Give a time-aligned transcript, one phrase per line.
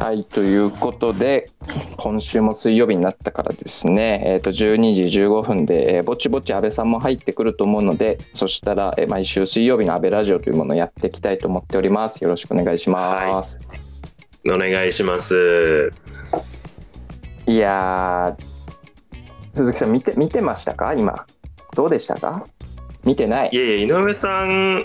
[0.00, 1.46] はい、ということで、
[1.96, 12.22] 今週も水曜日になったからですね、えー、と12時15分で、えーぼちぼち安倍さんも入ってくると思うので、そしたら、えー毎週水曜日の安倍ラジオというものをやっていきたいと思っております。
[12.22, 13.58] よろしくお願いします。
[14.46, 15.90] お願いします。
[17.46, 20.94] い、やー、鈴木さん見て、見てましたか？
[20.94, 21.26] 今。
[21.74, 22.44] どうでしたか？
[23.04, 23.56] 見てないい。
[23.56, 24.84] やいや、井上さん、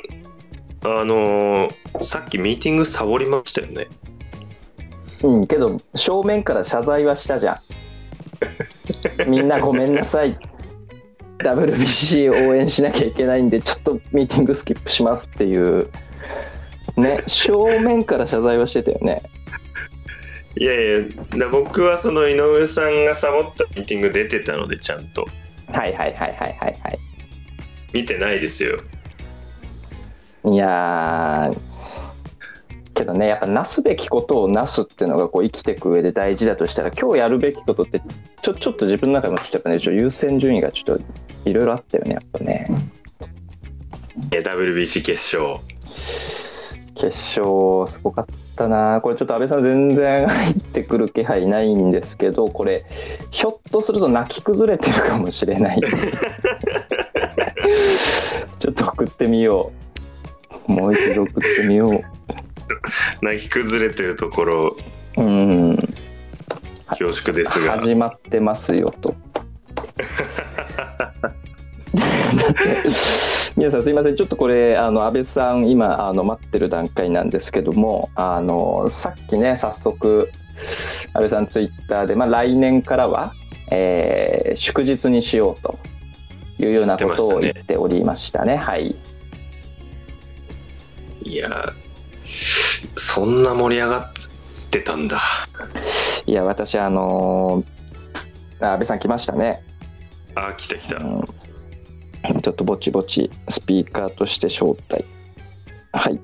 [0.84, 1.70] あのー
[2.02, 3.88] さっきミーティングサボりましたよね。
[5.24, 7.58] うん、けど、正面から謝罪はしたじゃん。
[9.30, 10.38] みんなごめんなさい。
[11.40, 15.90] WBC 応援しなきゃいけないんで、ちょっとミーティングスキップしますっていう。
[16.98, 19.22] ね、正面から謝罪はしてたよね。
[20.58, 21.00] いやいや、
[21.40, 25.26] だ僕はその井上さんがサボったミーティング出てたので、ちゃんと。
[25.72, 27.00] はいはいはいはいはいはい。
[27.94, 28.78] 見てないですよ。
[30.46, 31.73] いやー
[32.94, 38.02] けどねやっぱなすべきことをなすっていうのがこう生きていく上で大事だとしたら今日やるべきことって
[38.42, 41.04] ちょちょっと自分の中でもちょっとやっぱねちょっと優先順位がちょっと
[41.50, 42.68] いろいろあったよねやっぱね。
[44.30, 45.60] WBC 決勝。
[46.96, 47.08] 決
[47.40, 49.00] 勝すごかったな。
[49.02, 52.86] これちょっと安倍さん全然入ってくる気配ないんですけどこれ
[53.32, 55.82] ひょっとすると泣き崩れてるかもしれない。
[58.60, 59.72] ちょっと送ってみよ
[60.68, 60.72] う。
[60.72, 61.92] もう一度送ってみよう
[63.24, 64.78] 泣き崩れてるところ、
[65.18, 65.78] うん。
[66.88, 67.80] 恐縮ですが。
[67.80, 69.16] 始まってますよと。
[71.94, 72.90] だって
[73.56, 74.16] 皆さんすいません。
[74.16, 80.30] ちょっとこれあの安倍さん今あの待ってる段階なんですけどもあのさっきね早速
[81.14, 83.34] 安倍さんツイッターで、まあ、来年からは、
[83.70, 85.80] えー祝日にしようと
[86.60, 88.58] いうようなことを言っておりましたね。
[88.58, 88.96] はい。
[91.24, 91.74] いや、
[92.96, 94.12] そんな盛り上がっ
[94.70, 95.22] てたんだ。
[96.26, 97.64] いや私あの
[98.60, 99.62] あ安倍さん来ましたね。
[100.36, 100.98] あ、来た来た。
[100.98, 101.22] うん。
[102.42, 105.06] ちょっとぼちぼちスピーカーとして招待。
[105.92, 106.20] はい。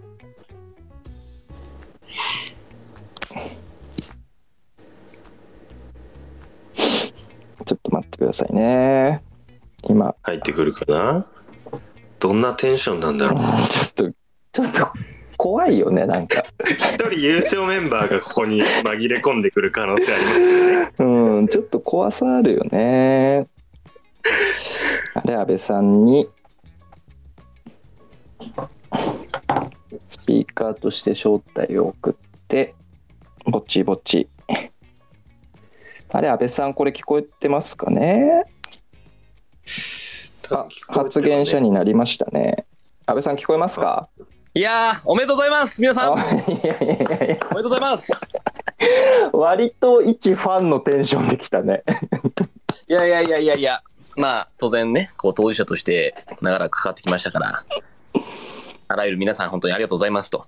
[7.65, 9.21] ちょっと待ってくださいね。
[9.83, 10.15] 今。
[10.23, 11.27] 入ってくるかな？
[12.19, 13.67] どんなテンションなんだろう。
[13.67, 14.09] ちょっと
[14.53, 14.91] ちょっと
[15.39, 16.43] 怖いよねなんか。
[16.67, 20.47] 一人優勝メンバーがここに紛れ込んでくる可能性ありますよ
[20.81, 20.91] ね。
[20.99, 23.47] うんちょっと怖さあるよね。
[25.13, 26.27] あれ安倍さんに。
[30.09, 32.13] スピーカーとして招待を送っ
[32.49, 32.75] て
[33.45, 34.27] ぼちぼち。
[36.09, 38.43] あれ安倍さんこれ聞こえてますかね。
[40.51, 42.65] あ発言者になりましたね。
[43.05, 44.09] 安倍さん聞こえますか？
[44.55, 48.11] いやー、おめでとうございます皆さんおめあいやいやいやいやでとうございます
[49.31, 51.83] 割と一ファンのテンションできたね
[52.87, 53.83] いやいやいやいやいや、
[54.15, 57.63] まあ、当然ね、こう、当事者として長らく関わってきましたから、
[58.87, 60.47] あらゆる皆さん本当にありがとうございますと。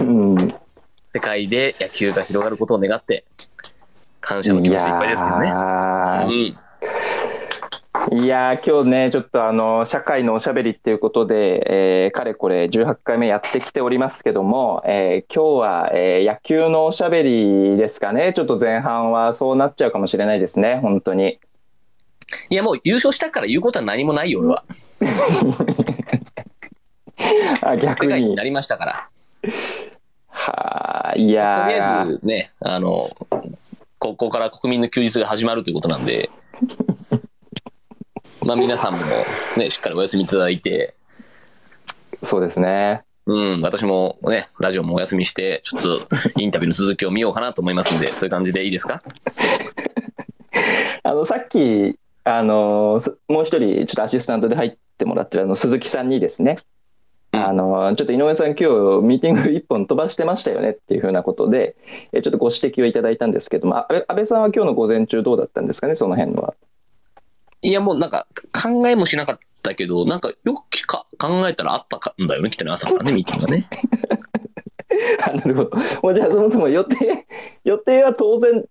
[0.00, 0.54] うん
[1.06, 3.24] 世界で野球が広がることを願って、
[4.20, 5.50] 感謝の気持ちでいっぱいですけどね。
[5.50, 6.58] うん。
[8.10, 18.32] いやー今日ねちょっとあの社会のおしゃべりっていうことで、えーかれこれ18回目やってきておりますけども、えー今日は、えー野球のおしゃべりですかね。
[18.34, 20.80] ちょっと前半はそうなっちゃうかもしれないですね。
[20.82, 21.38] 本当に。
[22.50, 24.64] いや、もう優勝したから言うことは何もないよ、俺は。
[27.62, 28.20] あ逆に。
[28.20, 29.08] になりましたから。
[30.28, 31.62] はあいやー。
[31.62, 33.08] とりあえずね、あの、
[33.98, 36.30] ここから国民の休日が始まるということなんで、
[38.46, 38.98] まあ 皆さんも
[39.56, 40.94] ね、しっかりお休みいただいて、
[42.22, 43.02] そうですね。
[43.26, 46.08] うん、私もね、ラジオもお休みして、ちょっと
[46.38, 49.02] インタビューの続きを見ようかなと思いますんで、そういう感じでいいですか？
[51.04, 56.58] あのさっきあのすもう一人ちょっとアシスタントで入ってもらってるあの鈴木さんにですね、
[57.32, 57.44] うん。
[57.44, 58.64] あのちょっと井上さん今日
[59.02, 61.74] ミーティング一本飛ばしてましたよねっていうふうなことで
[62.12, 66.54] えちょっとご指摘をいただいたんですけどもあ安倍さんは今日の午前中どうだったんですかねその辺のは。
[67.62, 73.68] いや、もうなんか、考えもしなかったけど、なんか、よくか考えたらあったかんだよね、きっとね、朝からね、 ミーティングがね。
[75.26, 75.70] あなるほど
[76.02, 77.26] もうじゃあそもそも予定
[77.64, 78.62] 予定は当然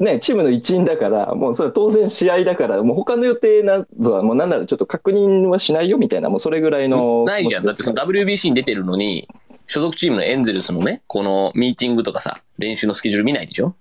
[0.00, 7.64] ねチームの一員だからもうそれは当然試合だからもう他の予定などはもうなんならちょっと確認はしないよみたいなもうそれぐらいのないじゃん。
[7.64, 9.28] だってその WBC に出てるのに、
[9.68, 13.74] 所属チームのエンゼルスのね、このミーティングとかさ、練習のスケジュール見ないでしょ？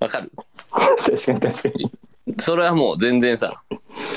[0.00, 0.30] わかる？
[0.70, 1.90] 確かに確かに。
[2.38, 3.64] それはもう全然さ、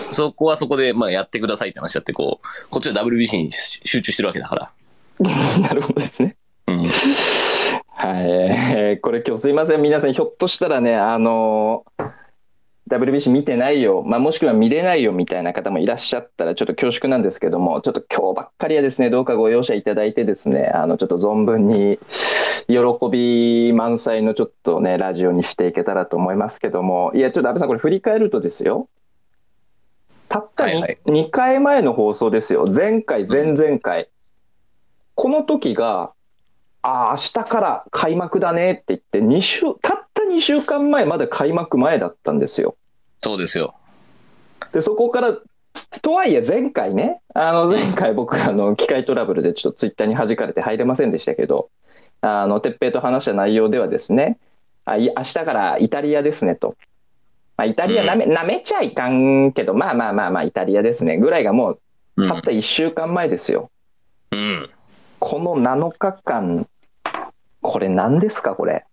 [0.09, 4.71] そこはそこでまあやってくださいって話だって、こう、こっちは WBC に集中してるわけだから。
[5.59, 6.37] なるほどですね。
[6.67, 6.77] うん。
[7.99, 12.16] はい、えーこれ今日すいません皆さんひょっとしたらねあのー
[12.87, 21.99] WBC 見てないよ、まあ、もしくは見れないよみたいな方もいらっしゃったらちょっと恐縮なんですけどもちょっと今日ばっかりはですねどうかご容赦いただいてですねあのちょっと存分に
[22.67, 22.77] 喜
[23.11, 27.11] び満載のちょっとねラジオにしていけたらと思いますけども。
[27.15, 28.89] いやちょっと安倍さんこれ振り返るとですよ。
[30.27, 30.97] たったはいはい。
[31.05, 32.69] 2, 回前の放送ですよ。
[32.73, 34.09] 前回前々回、
[35.15, 36.11] この時が
[36.81, 42.75] ああ、明日から開幕だねって言って、2週、たった2週間前まで開幕前だったんですよ。
[43.19, 43.75] そうですよ。
[44.71, 45.37] で、そこから、
[46.01, 51.69] とはいえ前回ね、あの前回僕あの機械トラブルでちょっとツイッターに弾かれて入れませんでしたけど、
[52.21, 54.39] あの、てっぺいと話した内容ではですね、
[54.85, 56.75] あい明日からイタリアですねと。
[57.57, 61.17] まあ、イタリアなめ、なめちゃいかんけど、まあまあまあまあ、イタリアですね。
[61.17, 61.79] ぐらいがもう、
[62.17, 63.69] うんたった1週間前ですよ。
[64.31, 64.69] うん。
[65.19, 66.67] この7日間、
[67.61, 68.86] これ何ですか、これ。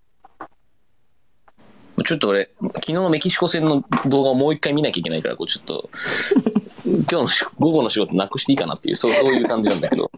[2.02, 5.88] ちょっと俺、昨日のメキシコ戦の動画をもう一回見なきゃいけないから、こうちょっと、
[6.84, 10.10] 今日のし午後の仕事なくしていいかなっていう、そうそういう感じなんだけど。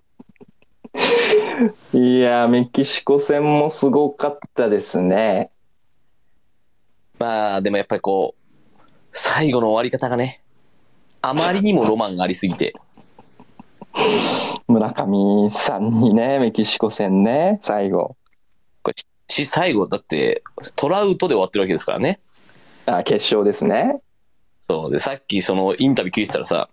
[1.93, 5.51] いやー、メキシコ戦もすごかったですね。
[7.19, 8.81] まあ、でもやっぱりこう、
[9.13, 10.43] 最後の終わり方がね、
[11.21, 12.75] あまりにもロマンがありすぎて、
[14.69, 18.17] 村上さんにね、メキシコ戦ね、最後。
[19.29, 20.43] し、最後、だって、
[20.77, 22.21] トラウトで終わってるわけですからね。
[22.87, 24.01] あ決勝ですね。
[24.61, 24.91] そう。
[24.91, 26.69] で、さっきそのインタビュー聞いてたらさ、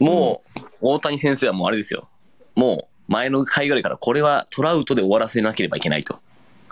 [0.00, 2.08] もう、大谷先生はもうあれですよ。
[2.54, 6.18] もう、前の回ぐらいから、これはトラウトで終わらせなければいけないと。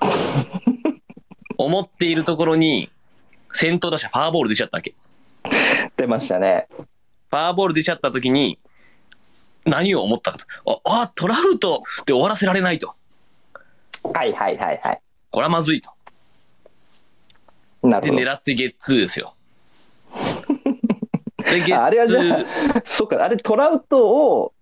[1.57, 2.91] 思っているところに、
[3.53, 4.95] 先頭打者ファーボール出ちゃったわけ。
[5.97, 6.67] 出ましたね。
[7.31, 8.59] ファーボール出ちゃった時に、
[9.65, 10.81] 何を思ったかと。
[10.85, 12.95] あ、あトラウトで終わらせられないと。
[14.03, 15.01] はいはいはいはい。
[15.35, 15.91] これはまずいと。
[17.83, 18.23] で、なるほど。
[18.23, 19.35] 狙ってゲッツーですよ。
[21.45, 24.53] で、ゲああれはじゃッツーあ、そうか、あれトラウトを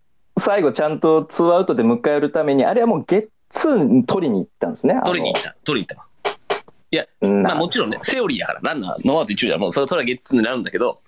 [0.40, 4.98] 最後ちゃんとツーアウトで迎えるために、あれはもうゲッツー取りに行ったんですね。
[5.04, 5.54] 取りに行った。
[5.62, 6.08] 取りに行った。
[7.20, 11.00] うんまあもちろんね、セオリーだから、ランナー、ノーアウト一塁じゃもうそれそれはゲッツー狙うんだけど、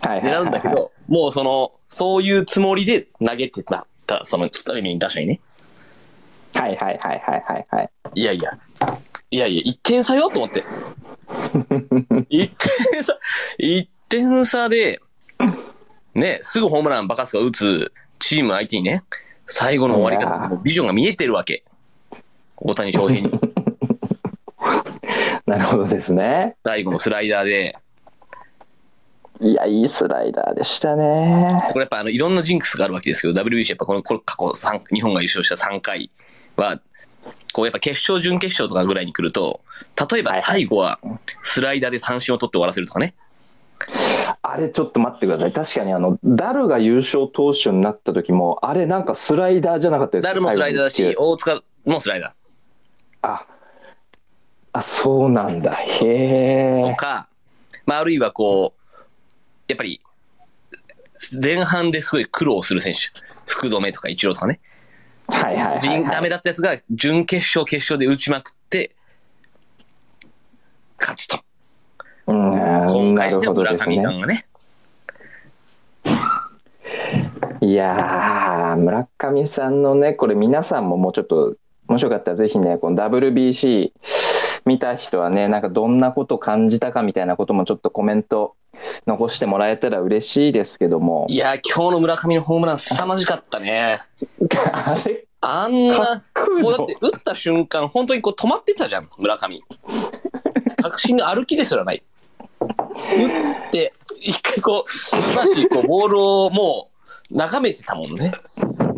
[0.00, 5.40] はいはいはいはい狙うんだけど、もうその、そういうつもりで投げてた、たその、二人目に打者にね。
[6.54, 7.90] はいはいはいはいはいはい。
[8.14, 8.50] いやいや、
[9.30, 10.64] いやいや、1点差よと思って。
[11.28, 13.18] 1点差、
[13.58, 15.00] 1点差で、
[16.14, 19.02] ね、すぐホームランバカスが打つチーム相手にね、
[19.46, 21.64] 最後の終わり方もビジョンが見えてるわけ。
[22.56, 23.30] 大谷翔平に。
[25.46, 26.56] なるほどですね。
[26.62, 27.76] 最後のスライダーで、
[29.40, 31.68] いや、いいスライダーでしたね。
[31.72, 36.10] これやっぱあのいろんなジンクスがあるわけですけど、WBC やっぱこのこれ過去三日本が優勝した3回
[36.56, 36.80] は、
[37.52, 39.60] こうやっぱ決勝、準決勝とかぐらいに来ると、
[40.10, 40.98] 例えば最後は
[41.42, 43.14] スライダーで三振を取って終わらせるとかね。
[44.42, 45.52] あれちょっと待ってください。
[45.52, 50.28] 確かにあの、ダルが優勝投手になった時も、あれなんかスライダーじゃなかったですか？
[50.28, 52.32] ダルもスライダーだし、大塚もスライダー
[53.22, 53.46] あ、
[54.72, 55.74] あ、そうなんだ。
[55.74, 56.06] へ
[56.86, 56.90] え。
[56.90, 57.28] とか、
[57.86, 58.82] まあ、あるいはこう、
[59.68, 60.00] やっぱり、
[61.42, 62.98] 前半ですごい苦労する選手。
[63.46, 64.60] 福留とか一郎とかね。
[65.28, 66.04] はいはいはい、陣はい。
[66.10, 68.94] ダメだったやつが準決勝、決勝で打ちまくって、
[70.98, 71.38] 勝つと。
[72.26, 74.16] うん、今回じゃなるほどです村上さね。
[74.18, 74.46] んがね。
[77.60, 81.54] いやー、村上さんのね、これ皆さんももうちょっと、
[81.86, 83.92] もしよかったらぜひね、この WBC
[84.64, 88.54] 見た人はね、なんかどんなこと感じたかみたいなこともちょっとコメント
[89.06, 91.26] 残してもらえたら嬉しいですけども。
[91.28, 94.00] いやー、今日の村上のホームラン凄まじかったね。
[94.72, 96.22] あれ、あんな、
[96.60, 99.62] もうだって打った瞬間、本当にこう止まってたじゃん、村上。
[100.80, 102.02] 確信の歩きですらない。
[102.60, 102.66] 打
[103.66, 104.90] って、一回こう、
[105.22, 106.90] しばしこうボールをも
[107.30, 108.32] う眺めてたもんね。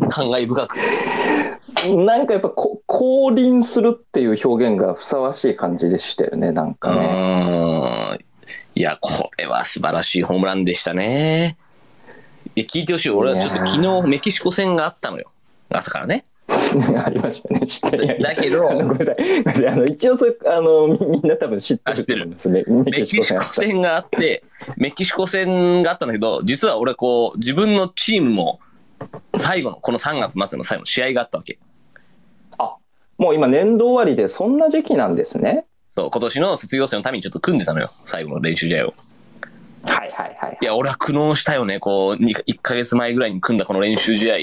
[0.09, 0.77] 感慨深く。
[1.93, 8.17] なんかやっぱこ降臨するっていう表現がふさわしい感じでしたよね、なんうかね。
[8.75, 11.57] いや、これは素晴らしいホームランでしたね。
[12.55, 13.09] いや、聞いてほしい。
[13.09, 15.31] 俺はちょっと昨日メキシコ戦があったのよ。
[15.69, 16.23] 朝からね。
[16.47, 18.21] ありましたね、知ってる。
[18.21, 19.67] だけどごめんなさい、ごめんなさい。
[19.67, 22.63] あの、一応それ、あの、みみんな多分知ってるあ知ってると思うんですね。
[22.67, 24.43] メメキシコ戦があって、
[24.77, 28.59] メキシコ戦があったんだけど、実は俺こう、自分のチームも、
[29.35, 31.57] 最後の、この3月末の最後の試合があったわけ。
[33.17, 35.65] もう今年度終わりでそんな時期なんですね。
[35.89, 37.91] そう、今年の卒業生のためにちょっと組んでたのよ。
[38.03, 38.93] 最後の練習試合を。
[39.83, 40.57] はいはいはい。
[40.61, 41.79] いや、俺は苦悩したよね。
[41.79, 44.35] こう、1ヶ月前ぐらいに組んだこの練習試合。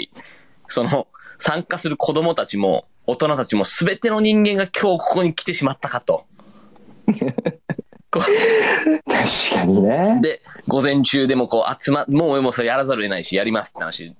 [0.68, 6.24] その、参加する子供たちも、大人たちも全ての人間が今日ここに来てしまったかと。
[8.10, 8.20] こ
[9.08, 10.22] 確かにねう。
[10.22, 14.14] で、午前中でもこう集ま、もう俺もそれやらざるを得ないし、やりますって話。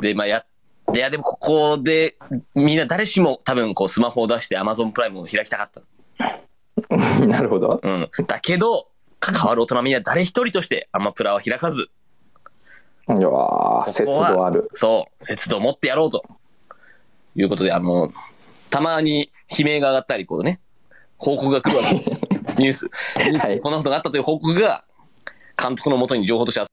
[0.00, 0.46] で、まあやで
[0.94, 2.16] いや、でもここで、
[2.54, 5.82] みんな誰しも多分こうスマホを出して Amazon プライムを開きたかった。
[7.26, 7.80] なるほど。
[7.82, 8.08] うん。
[8.26, 8.88] だけど、
[9.18, 11.88] 関わる大人みんな誰一人としてアマプラは開かず、
[13.08, 14.68] いやー、節度ある。
[14.72, 16.24] そう、節度を持ってやろうと。
[17.36, 18.10] いうことで、あの、
[18.70, 20.60] たまに悲鳴が上がったり、こうね、
[21.18, 22.18] 報告が来るわけですよ。
[22.58, 22.90] ニュース。
[23.18, 24.84] ニュースこんなことがあったという報告が、
[25.60, 26.64] 監督のもとに情報としてあ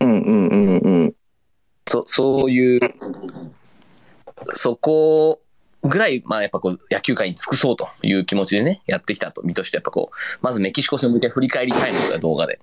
[0.00, 1.14] うんうんうんうん。
[1.86, 2.80] そそういう、
[4.52, 5.40] そこ
[5.82, 12.58] ぐらい、まあやっぱこう、野球界に尽くそうという気持ちでね、やってきたと、身としてやっぱこう、まずメキシコ戦をもう一回振り返りたいのが動画で。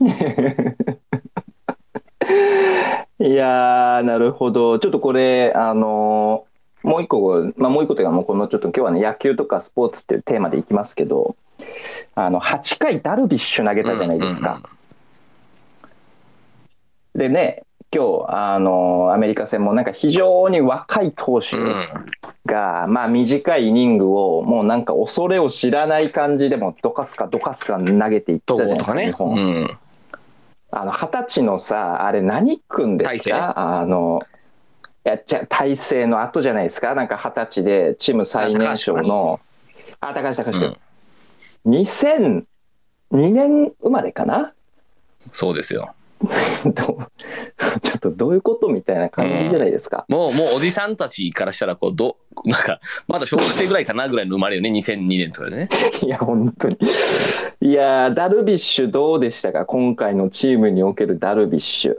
[3.20, 4.78] いやー、なるほど。
[4.78, 6.54] ちょっとこれ、あのー
[6.84, 11.34] もう一個、まあ、もう一個というか、もうこのちょっと今日はね、野球とかスポーツっていうテーマでいきますけど、
[12.14, 14.60] あの、8回ダルビッシュ投げたじゃないですか。
[17.14, 17.62] でね、
[17.94, 21.64] 今日、あのーアメリカ戦もなんか非常に若い投手うん。
[21.64, 21.88] うん。
[22.46, 29.06] が、まあ短いイニングを、もうなんか恐れを知らない感じでも、どかすかどかすか投げていったじゃないですか、ね。
[29.06, 29.30] 日本。
[29.36, 29.78] うん。
[30.72, 33.78] あの、二十歳のさ、あれ何君ですか？
[33.80, 34.20] あの、
[35.06, 36.96] いや、じゃ、大勢の後じゃないですか？
[36.96, 39.38] なんか二十歳でチーム最年少の、
[40.00, 40.76] あ、高橋高橋君。
[41.66, 42.44] 2002
[43.12, 44.52] 年生まれかな？
[45.30, 45.94] そうですよ。
[46.74, 47.08] ちょ
[47.96, 50.04] っとどういうことみたいな感じじゃないですか。
[50.08, 55.68] もう、もうおじさんたちからしたら、こう、ど、なんか、まだ小学生ぐらいかなぐらいの生まれよね、2002年とかでね。
[56.02, 56.78] いや、本当に。
[57.60, 59.64] いやー、ダルビッシュどうでしたか？
[59.66, 61.96] 今回のチームにおけるダルビッシュ。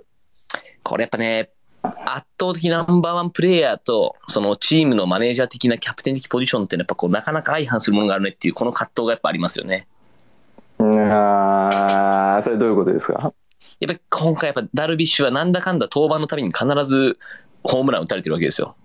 [0.84, 1.50] これやっぱね、
[1.84, 9.88] 圧倒的ナンバーワンプレイヤーと、そのチームのマネージャー的なキャプテン的ポジションってやっぱこう、なかなか相反するものがあるねっていう、この葛藤がやっぱありますよね。
[10.79, 13.34] うんあーそれどういうことですか？
[13.79, 17.17] やっぱり今回やっぱダルビッシュはなんだかんだ登板のたびに必ず
[17.63, 18.75] ホームラン打たれてるわけですよ。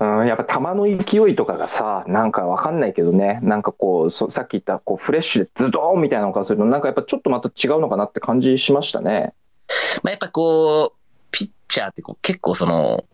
[0.00, 9.34] うん、やっぱ球の勢いとかがさ、なんかわかんないけどね、なんかこう、そさっき言ったこうフレッシュでズドーンみたいなのがすると、なんかやっぱちょっとまた違うのかなって感じしましたね。
[10.02, 10.98] まあ、やっぱこう、
[11.30, 13.04] ピッチャーってこう結構その、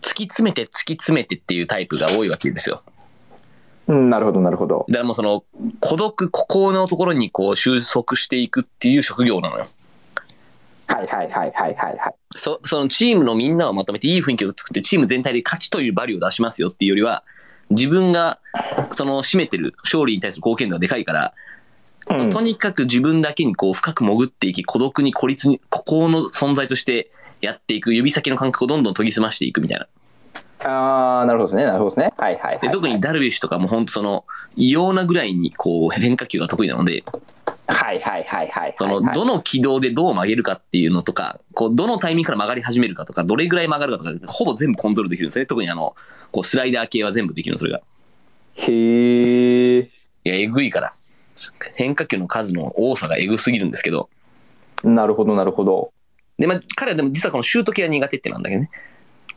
[0.00, 2.82] 突き詰めて突き詰めてっていうタイプが多いわけですよ。
[3.88, 4.86] うん、なるほど、なるほど。
[4.88, 5.44] だからもうその、
[5.80, 9.66] 孤独、孤高のところにこう収束していくっていう職業なのよ。
[10.86, 12.14] はいはいはいはいはいはい。
[12.34, 17.24] そそのチームのみんなをまとめていい雰囲気を作ってチーム全体で勝ちというバリューを出しますよっていうよりは
[17.70, 18.38] 自分が
[18.92, 21.34] その占めてる勝利に対する貢献度がでかいから、
[22.08, 29.88] うんとにかく自分だけにこう深く潜っていき孤独に孤立に孤高の存在としてやっていく指先の感覚をどんどん研ぎ澄ましていくみたいな
[30.60, 32.12] あーなるほどですね、なるほどですね。
[32.16, 34.24] はいはいはい、で特にダルビッシュとかも本当その
[34.54, 37.02] 異様なぐらいにこう変化球が得意なので
[37.68, 38.74] はいはいはいはい。
[38.78, 45.96] そのどの軌道でどう曲げるかっていうのとかこうどのタイミングから曲がり始めるかとかどれぐらい曲がるかとかほぼ全部コントロールできるんですね特にあの
[46.30, 47.80] こうスライダー系は全部できるのそれが
[48.54, 49.80] へえ。
[49.80, 49.88] い
[50.24, 50.92] やえぐいから
[51.74, 54.08] 変化球の数の多さがえぐすぎるんですけど
[54.84, 55.92] なるほどなるほど。
[56.38, 58.70] で、まあ、彼はでも実はこのシュート系は苦手ってなんだけどね。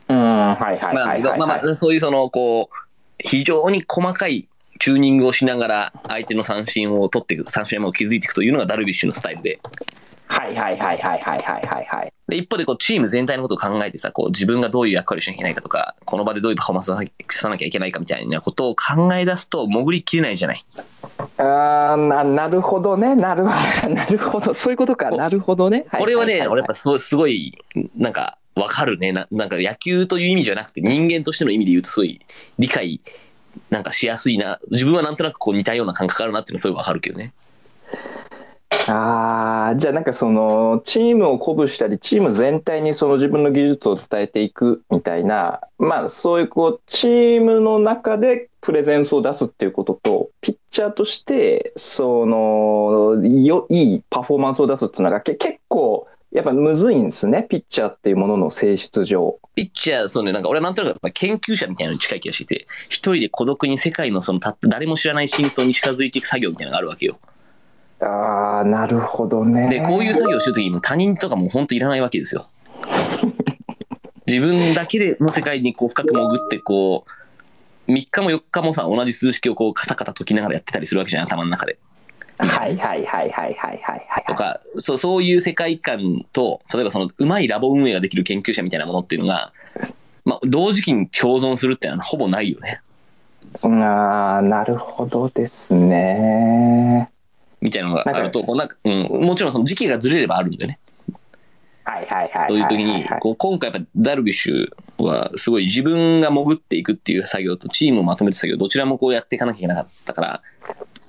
[0.08, 2.76] うん、はいはいまあ、はいはい、まあまあ、そういうその、こう、
[3.18, 4.48] 非常に細かい
[4.80, 9.60] チューニングをしながら相手の三振を取っていく三振山を築いていくというのがダルビッシュのスタイルで。
[10.26, 12.38] はいはいはいはいはいはいはい、はい。
[12.38, 16.98] 一方でこう、チーム全体のことを考えてさ、こう、自分がどういう役割をしなきゃいけないかとか、この場でどういうパフォーマンスを
[17.30, 20.64] さなきゃいけないかみたいなことを考え出すと、潜りきれないじゃない。
[21.38, 25.86] あななるほどね、なるほど、 なるほど、そういうことか、なるほどね。
[25.92, 27.58] これはね、俺やっぱすごい、すごい、
[27.96, 29.26] なんか、わかるねな。
[29.30, 32.20] なんか野球という意味じゃなくて、人間としての意味で言うと、すごい
[32.58, 33.00] 理解
[33.70, 34.58] なんかしやすいな。
[34.70, 37.32] 自分はなんとなくこう似たような感覚あるなっていうのはすごいわかるけどね。
[38.88, 59.40] ああ、じゃあなんかその、チームを鼓舞したり、チーム全体にその自分の技術を伝えていくみたいな、まあそういうこう、チームの中でプレゼンスを出すっていうことと、ピッチャーとして、その、よ、いいパフォーマンスを出すっていうのが結構、やっぱむずいんですね、ピッチャーっていうものの性質上。
[59.56, 67.18] ピッチャー、そうね、なんか俺はなんとなくやっぱ研究者みたいなのに近い気がしてて、一人で孤独に世界のそのたった誰も知らない真相に近づいていく作業みたいなのがあるわけよ。
[68.00, 69.68] ああ、なるほどね。
[69.68, 72.48] で、こういう作業をしてるときにも他人とかも本当いらないわけですよ。
[74.28, 77.04] 自分だけでの世界にこう深く潜ってこ
[77.88, 81.78] う、3日も4日もさ、同じ数式をこうカタカタ解きながらやってたりするわけじゃん、頭の中で。
[82.38, 84.24] はいはいはいはいはいはいはい。
[84.26, 89.52] とか、そうそういう世界観と、例えばそのうまいラボ運営ができる研究者みたいなものっていうのが、
[90.24, 92.80] まあ、同時期に共存するっていうのはほぼないよね。
[93.62, 97.10] ああ、なるほどですね。
[97.60, 100.78] みたいなのがあると、こうなんか、うん、もちろんその時期がずれればあるんだよね。
[101.84, 102.48] はいはいはい。
[102.48, 110.42] そういう時に、こう今回やっぱダルビッシュはすごい自分が潜っていくっていう作業とチームをまとめる作業、どちらもこうやっていかなきゃいけなかったから、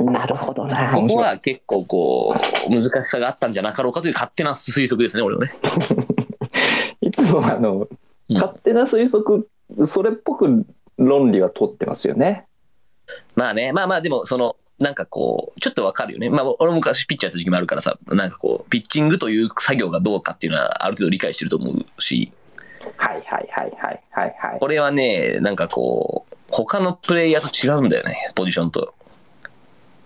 [0.04, 0.94] なるほどな。
[0.94, 2.36] ここは結構こ
[2.68, 5.52] う、難しさがあったんじゃなかろうかという勝手な推測ですね、俺はね。
[7.02, 7.88] いつもあの、うん
[8.34, 9.50] 勝手な推測、
[9.86, 10.66] それっぽく
[10.98, 12.46] 論理は通ってますよね。
[13.36, 16.30] まあね、まあまあでもその、なんかこう、ちょっとわかるよね。
[16.30, 22.32] まあ俺も昔ピッチャーやった時期もあるからさ、なんかこう、ピッチングという作業がどうかっていうのはある程度理解してると思うし、
[22.98, 24.60] はいはいはいはいはいはい。
[24.60, 28.94] これはね、なんかこう、他のプレイヤーと違うんだよね、ポジションと。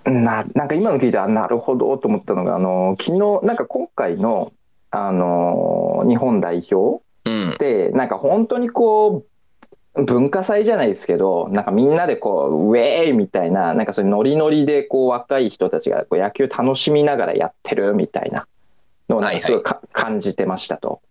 [0.05, 4.53] ななんか今の聞いてあなるほどと思ったのがあの昨日なんか今回の
[4.91, 7.57] あの日本代表うんっ。
[7.57, 9.25] てなんか本当にこ
[9.95, 18.47] う文化祭じゃないですけどなんかみんなでこうウェーイみたいななんかそういうノリノリでこう若い人たちがこう野球楽しみながらやってるみたいな
[19.09, 21.01] のをなんかすごいか感じてましたと。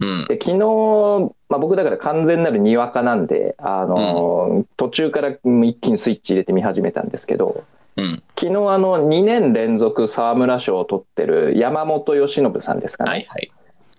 [0.00, 0.26] うん。
[0.28, 7.64] で昨日、まあ、僕だから完全なるにわかなんであの、途中から一気にスイッチ入れて見始めたんですけど。
[7.96, 8.22] うん。
[8.38, 13.50] 昨日あの2年連続沢村賞を取ってる山本由伸さんですかね、はいはい。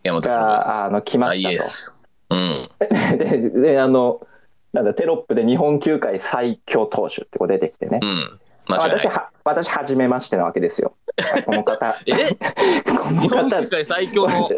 [0.03, 0.47] 山本さんは。
[0.47, 1.95] があの来ましたエス。
[2.29, 2.69] うん。
[2.79, 3.17] と。
[3.17, 4.25] でであの
[4.73, 8.39] なんだテロップで日本球界最強投手ってこう出てきてね、うん。
[8.67, 10.95] 私は私初めましてなわけですよ。
[11.45, 12.13] この方え？
[12.83, 14.49] この日本方球界最強の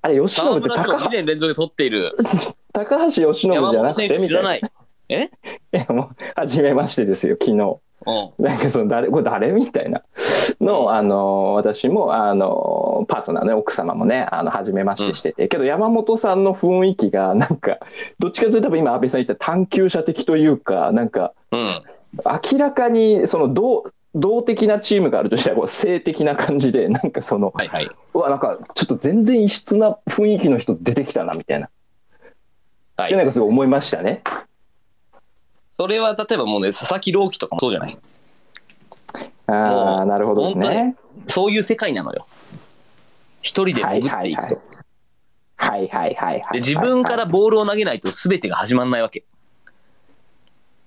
[0.00, 2.16] あれ由伸って高2年連続で取っている
[2.72, 4.02] 高橋由伸じゃなくて？
[4.04, 4.22] みたいな。
[4.22, 4.62] 手知らないい。
[5.10, 5.30] え？
[5.70, 7.76] やもう初めましてですよ昨日。
[8.06, 8.44] うん。
[8.44, 10.02] なんかその誰これ誰みたいな
[10.60, 17.78] のをあの私もあのパートナーの奥様もねあの初めましてしてて、けど山本さんの雰囲気がなんか
[18.18, 21.82] どっちかというと今安倍さん言った探求者的というかなんかうん。
[22.52, 27.90] 明らかにその同同的なチームがあるとしたらこう性的な感じでなんかそのはいはい。
[28.12, 31.70] うわなんかちょっと全然異質な雰囲気の人出てきたなみたいな
[33.08, 33.26] でなんはい。
[33.26, 34.22] かすごい思いましたね。
[35.76, 37.98] それは例えばもうね、佐々木朗希とかもそうじゃない？
[39.46, 40.96] ああなるほどですね。
[41.26, 42.26] そういう世界なのよ。
[43.40, 44.56] 一人で潜っていくと。
[45.56, 46.52] はいはいはいはい。
[46.54, 49.24] で、自分からボールを投げないと全てが始まんないわけ。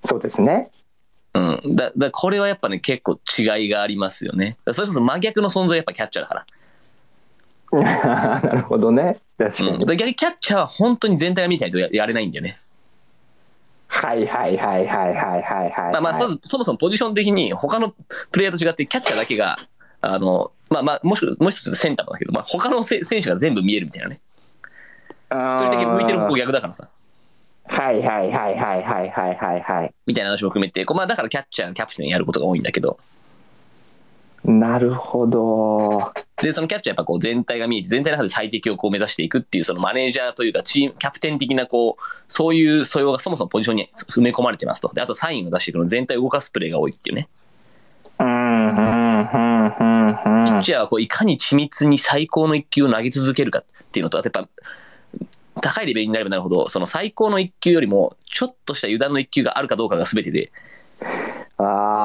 [0.04, 0.72] そうですね。
[1.34, 1.76] うん。
[1.76, 4.58] だ、だこれはやっぱね、結構違いがありますよね。
[4.66, 6.46] だそれこそ真逆の存在やっぱキャッチャーだか
[7.74, 8.40] ら。
[8.42, 9.20] なるほどね。
[9.38, 9.70] 確かに。
[9.70, 9.86] うん。
[9.86, 12.58] だ逆にキャッチャーは本当に全体が見てないとややれないんだよね。
[13.96, 15.94] はいはいはいはいはいはいはい。
[15.94, 17.94] まあまあ、そそもそもポジション的に他の
[18.32, 19.58] プレイヤーと違ってキャッチャーだけが、
[20.02, 24.20] あの、まあまあ、もしくもう一つセンターもだけど、まあ他のせ選手が全部見えるみたいなね。
[25.32, 26.90] 一一人だけ向いてる方向逆だからさ。
[27.68, 29.94] はいはいはいはいはいはいはいはい。
[30.06, 33.00] みたいな話も含めて、こうまあだからキャッチャー、キャプテンやることが多いんだけど、
[34.46, 36.14] なるほど。
[36.42, 44.92] で、そのキャッチャーやっぱこう全体が見えて、全体の中で最適をこう目指していくっていう、そのマネージャーというか、チーム、キャプテン的なこう、そういう素養がそもそもポジションに埋め込まれてますと。
[44.94, 47.28] で、あとサインを出していくの全体を動かすプレーが多いっていうね。
[48.20, 54.48] うんうんうんうんうんピッチャーはこういかに緻密に最高の一球を投げ続けるかっていうのと、あとやっ
[55.56, 60.52] ぱ、高いレベルになればなるほど、その最高の一球よりも、ちょっとした油断の一球があるかどうかが全てで、
[61.58, 61.66] ああ、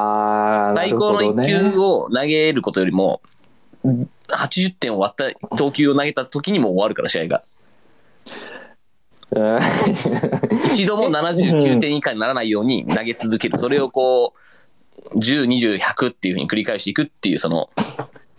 [0.75, 1.45] 最高の一ね。
[1.45, 3.21] 球を投げることよりも、
[3.83, 7.41] 80点を割った投球を投げた時にもう終わるから、試合が。
[9.31, 9.59] う ん
[10.71, 13.57] 一度も79点以下にならないように投げ続ける。
[13.57, 14.33] それをこ
[15.13, 17.69] う、10、20、100っていうふうに繰り返していくっていう、その、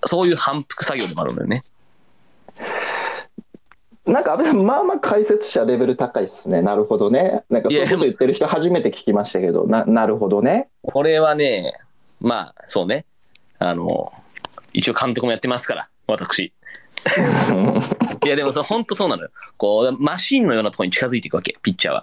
[0.04, 1.62] そういう反復作業でもあるんだよね。
[4.04, 6.60] なんかまあまあ解説者レベル高いですね。
[6.60, 7.44] なるほどね。
[7.48, 10.68] なんかそういうこと言ってる人初めて聞きましたけど、ななるほどね。
[10.82, 11.72] これはね、
[12.22, 13.04] まあ、そうね。
[13.58, 14.12] あの、
[14.72, 16.52] 一応監督もやってますから、私。
[18.24, 19.30] いや、でもそれ本当そうなのよ。
[19.56, 22.00] こう、マシンのようなところに近づいていくわけ、ピッチャーは。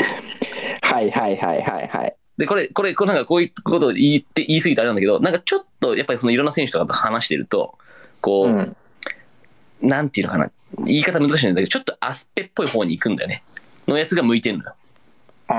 [0.82, 2.16] はいはいはいはいはい。
[2.38, 7.78] で、これ、これ、これなんかこういうことを言って、言い過ぎてあれなんだけど、なんかちょっと、やっぱりそのいろんな選手とかと話してると、
[8.22, 8.76] こう、うん
[9.82, 10.52] なんていうのかな、
[10.86, 13.44] 言い方難しいんだけど、ちょっとアスペっぽい方に行くんだよね。
[13.88, 14.74] のやつが向いてるのよ。
[15.48, 15.56] ああ、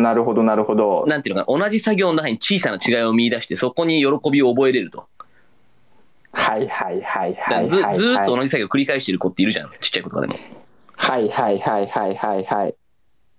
[0.00, 1.04] なるほどなるほど。
[1.06, 5.06] なんていうのかな、同じ作業の中に小さな違いを見出して、そこに喜びを覚えれると。
[6.32, 7.66] はいはいはいはいはい。
[7.66, 10.36] ずずーっと同じ作業を繰り返してる子っているじゃん、ちっちゃい子とかでも。
[10.96, 12.74] はいはいはいはいはいはい。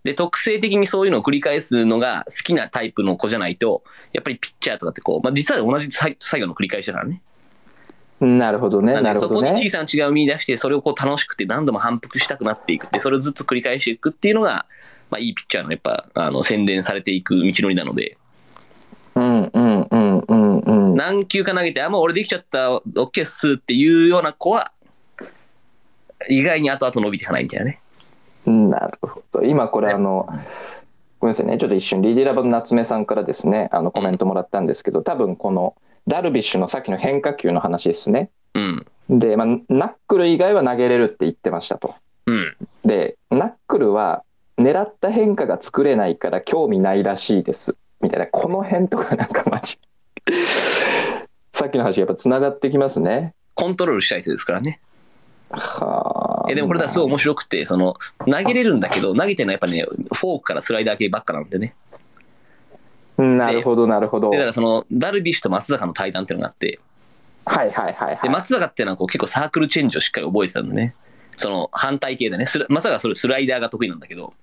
[0.04, 7.22] で、特性的にそういうのを繰り返すのが好きなタイプの子じゃないと、やっぱりピッチャーとかってこう、まあ実は同じ作作業の繰り返しだからね。
[8.20, 9.02] なるほどね。
[9.02, 9.50] なるほどね。
[9.50, 14.66] こに小さな違いを見出して、それをこう楽しくて何度も反復したくなっていくって、それをずつ繰り返していくっていうのが、
[15.12, 18.18] まあいいピッチャーのやっぱ、あの、洗練されていく道のりなので、
[19.14, 20.96] うんうんうんうんうん。
[20.96, 24.72] 何球か投げて、あ、もう俺できちゃった、オッケーっすっていうような子は、
[26.30, 27.82] 意外に後々伸びていかないみたいなね。
[28.46, 29.42] なるほど。
[29.44, 30.28] 今これあの、
[31.20, 31.58] ごめんなさいね。
[31.58, 35.76] ちょっと一瞬、リディラバの夏目さんからですね、あのコメントもらったんですけど、多分この
[36.08, 38.30] ダルビッシュのさっきの変化球の話ですね。
[38.56, 38.86] うん。
[39.10, 41.96] で、まあ、ナックル以外は投げれるって言ってましたと。
[42.26, 42.56] うん。
[42.86, 44.24] で、ナックルは
[44.58, 47.76] 狙った変化が作れないから興味ないらしいです。
[48.02, 49.80] みたいな、この辺とかなんかマジ。
[51.54, 53.34] さっきの話やっぱ繋がってきますね。
[53.54, 54.80] コントロールしたい人ですからね。
[55.52, 56.52] はあ。
[56.52, 61.76] えでもこれだすごい面白くて、その、投げれるんだけど、投げてるのはやっぱね、フォークからスライダー系ばっかなんでね。
[63.18, 64.32] なるほど、なるほど。
[64.32, 66.80] で、だはいからその、ダルビッシュと松坂の対談っていうのがあって、
[67.46, 68.30] はいはいはいで、。
[68.30, 70.96] 松坂っていうのはこう結構サークルチェンジをしっかり覚えてたんでね。
[71.38, 72.46] その、反対系でね。
[72.46, 74.34] スラ松坂はそれスライダーが得意なんだけど、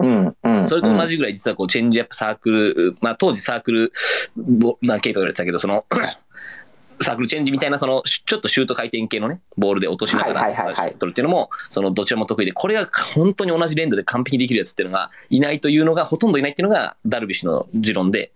[0.00, 0.68] うんうん。
[0.68, 3.92] それと同じぐらい実はこう、チェンジアップサークル、まあ当時サークル、
[4.36, 5.84] ぼまあ系と言われてたけど、その、
[7.00, 10.54] サークルチェンジみたいな、その、ちょっとシュート回転系のね、ボールで落としながら
[10.98, 18.32] 取るっていうのも、その、どちらも得意で、これが本当に同じ連動で完璧にできるやつっていうのがいないというのが、ほとんどいないっていうのが、ダルビッシュの持論で、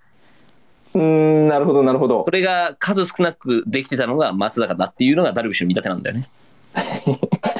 [0.94, 2.30] うん、なるほどなるほどそ。
[2.30, 6.28] れが数少なくできてたのが松坂だっていうのがダルビッシュの見立てなんだよね。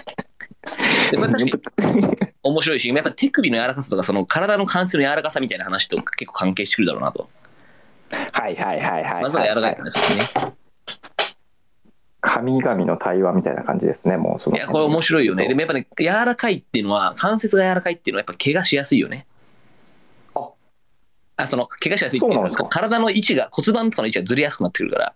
[1.10, 7.28] でまあ、確かに 面白いし、やっぱ手首の柔らかさとか、その体の関節の柔らかさみたいな話と結構関係してくるだろうなと。
[8.10, 9.22] はいはいはいはい。
[9.22, 10.56] まずは柔らかいからね、そこね。
[12.20, 14.56] 神々の対話みたいな感じですね、もうその。
[14.56, 15.48] いや、これ面白いよね。
[15.48, 19.26] でもやっぱね、柔らかいっていうのは、関節が柔らかいっていうのは、やっぱ怪我しやすいよね。
[20.34, 20.50] あ
[21.36, 25.14] あ、その、怪我しやすいっていうのは体の位置が、骨盤とかの位置がずれやすくなってくるから、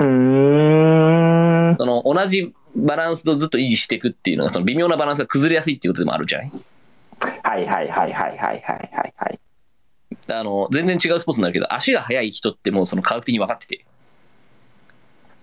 [0.00, 1.76] うーん。
[1.78, 6.52] その、同じバランスとずっと維持していくっていうのが、その微妙なバランスが崩れやすいっていうことでもあるじゃない？
[7.20, 9.40] はいはいはいはいはいはいはい、はい。
[10.30, 13.84] あの、全然違うスポーツになるけど、足が速い人ってもうその科学的に分かってて。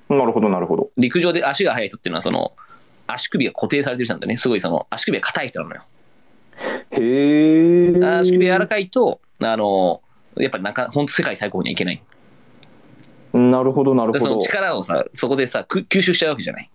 [0.09, 0.91] なるほどなるほど。
[0.97, 2.53] 陸上で足が速い人っていうのは、その、
[3.07, 4.37] 足首が固定されてる人なんだね。
[4.37, 5.81] すごいその、足首が硬い人なのよ。
[6.91, 8.05] へえ。
[8.19, 10.01] 足首柔らかいと、あの、
[10.37, 12.01] やっぱりなんか、本当世界最高にはいけない。
[13.33, 14.25] なるほどなるほど。
[14.25, 16.69] その力をさ、そこでさ、吸収しちゃうわけじゃない。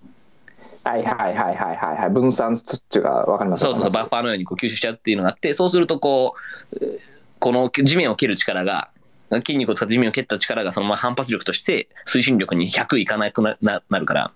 [0.83, 2.11] はいはいはいはいはいはい。
[2.11, 6.35] 分散スッチがわかりますそうそう、バッファーのようにこう吸収しちゃうっていうのがあって、そうするとこ
[6.73, 8.91] う、えーこの地面を蹴る力が、
[9.31, 14.33] 筋肉を使って地面を蹴った力がそのまま反発力として推進力に100いかなくなななるから、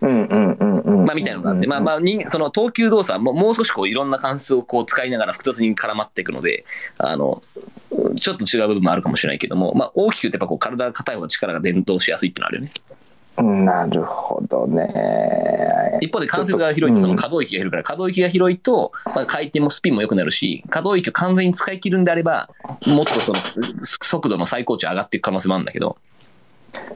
[0.00, 1.04] うんうんうんうん。
[1.04, 6.64] まあみたいなのがあって、まあまあ人その投球動作ももう少しこういろんな関数をこう使いながら複雑に絡まっていくので、
[6.96, 7.42] あの、
[8.16, 12.72] ちょっと違う部分もあるかもしれないけども、まあ大きく言うとやっぱこう体が硬い方が力が伝導しやすいっていうのはあるよね。
[13.42, 15.98] なるほどね。
[16.00, 22.50] 一方で関節が広いとそのうん可動域が広いから、可動域が広いと、まあ、回転もスピンも良くなるし、可動域を完全に使い切るんであれば、
[22.86, 23.38] もっとその
[23.82, 25.96] 速度の最高値上がっていく可能性もあるんだけど、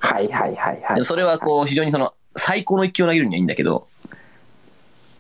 [0.01, 1.05] はいはいはいはい。
[1.05, 3.85] それはこう非常にその最高の一球を投げるにはいいんだけど、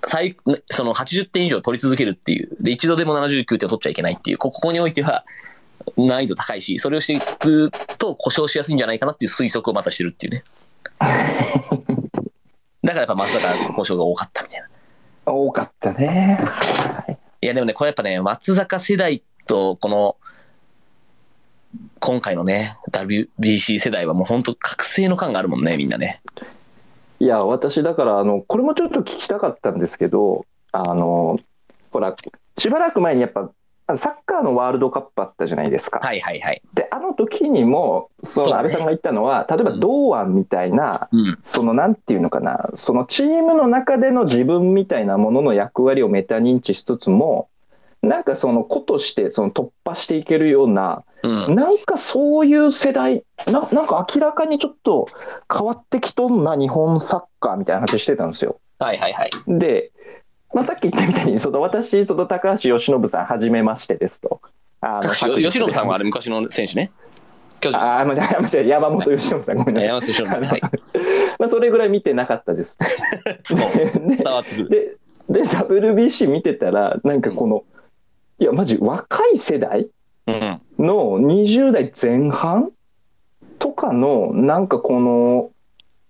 [0.07, 0.37] 最
[0.70, 5.24] その80点以上取り続けるっていう、で、一度でも79点を取っちゃいけないっていう、こここにおいては
[5.96, 10.44] 難易度高いし、それをしていくと故障しやすいんじゃないかなっていう推測をまたしてるっていうね。
[10.99, 14.69] だからやっぱ松坂故障が多かったみたいな。
[15.33, 16.38] 多かったね。
[16.41, 20.17] はいいやでもね、これやっぱね、松坂世代とこの、
[22.01, 26.21] 今回のね、WBC 世代はもう本当覚醒の感があるもんね、みんなね。
[27.21, 31.38] いや、私、だから、あの、これもちょっと聞きたかったんですけど、あの、
[31.93, 32.17] ほら、
[32.59, 33.53] しばらく前にやっぱ、
[33.96, 36.01] サッカーのワールドカップあったじゃないですか。
[36.03, 36.62] はいはいはい。
[36.74, 41.38] で、あの時にも、その安倍さんが言ったのは、例えば堂安みたいな、うん。
[41.42, 47.48] そのなんていうのかな、そのチームの中での自分みたいなものの役割をメタ認知しつつも、
[48.03, 51.55] なんかその子としてその突破していけるような、うん。
[51.55, 55.09] なんかそういう世代な、なんか明らかにちょっと
[55.53, 58.61] 変わってきとんな日本サッカーみたいな話してたんですよ。
[58.79, 59.31] はいはいはい。
[59.48, 59.90] で、
[60.55, 64.41] まあ、さっき言ったみたいに、その私、その高橋由伸さん、はじめましてですと。
[64.81, 66.91] あ高橋由伸さんはあれ昔の選手ね。
[67.75, 69.89] ああ、間違え間違え山本由伸さん、ごめんなさい。
[69.89, 70.47] 山本由伸ね。
[70.47, 70.61] はい。
[71.39, 72.79] まあ、それぐらい見てなかったです。
[73.49, 73.59] 伝
[74.33, 74.69] わってくる。
[74.69, 74.97] で、
[75.29, 77.65] で、WBC 見てたら、なんかこの、
[78.39, 79.89] いや、マジ若い世代
[80.27, 80.61] うん。
[80.79, 82.71] の20代前半
[83.59, 85.51] とかの、なんかこの、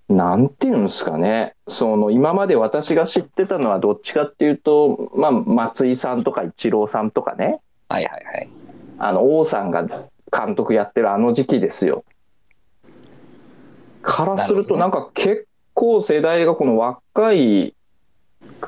[0.08, 8.50] なんていうんですかね、その今まで私が知ってたのはどっちかっていうと、まあ、松井さんとかイチローさんとかね、はいはいはい。
[8.98, 9.86] あの王さんが
[10.32, 12.04] 監督やってるあの時期ですよ。
[14.02, 17.74] からすると、ななんか結構世代がこの若い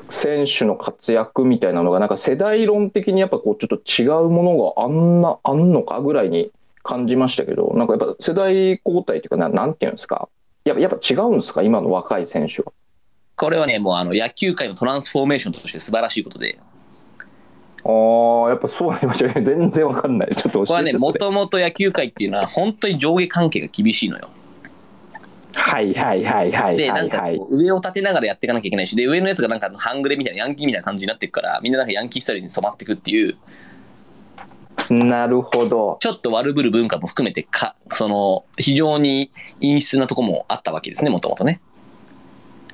[0.09, 6.51] 選手の活躍みたいなのが、なんか世代論的にやっぱこうちょっと違うものがあんな、あんのかぐらいに
[6.83, 10.29] 感じましたけど、なんかやっぱ世代交代っていうかな、なんていうんですか、
[10.63, 12.71] やっぱやっぱ違うんですか、今の若い選手は。
[13.35, 16.59] これはね、もうあの野球界のトランスフォーメーションとして素晴らしいことで、
[17.83, 19.33] ああ、やっぱそうなりましたね。
[19.43, 20.35] 全然わかんない。
[20.35, 24.29] ちょっとこれはね、そもともと野球界っていうのは本当に上下関係が厳しいのよ。
[25.53, 26.91] はいはいはいはいで。
[26.91, 33.35] なんかこう上を立てながらやっていかなきゃいけないし、で、上のやつがなんか半グレみたいな、ヤンキーみたいな感じになっていくから、みんななんかヤンキースタイルに染まっていくっていう、
[34.89, 35.97] なるほど。
[36.01, 39.31] ちょっと悪ぶる文化も含めてか、その、非常に
[39.61, 41.61] 陰湿なとこもあったわけですね、もともとね。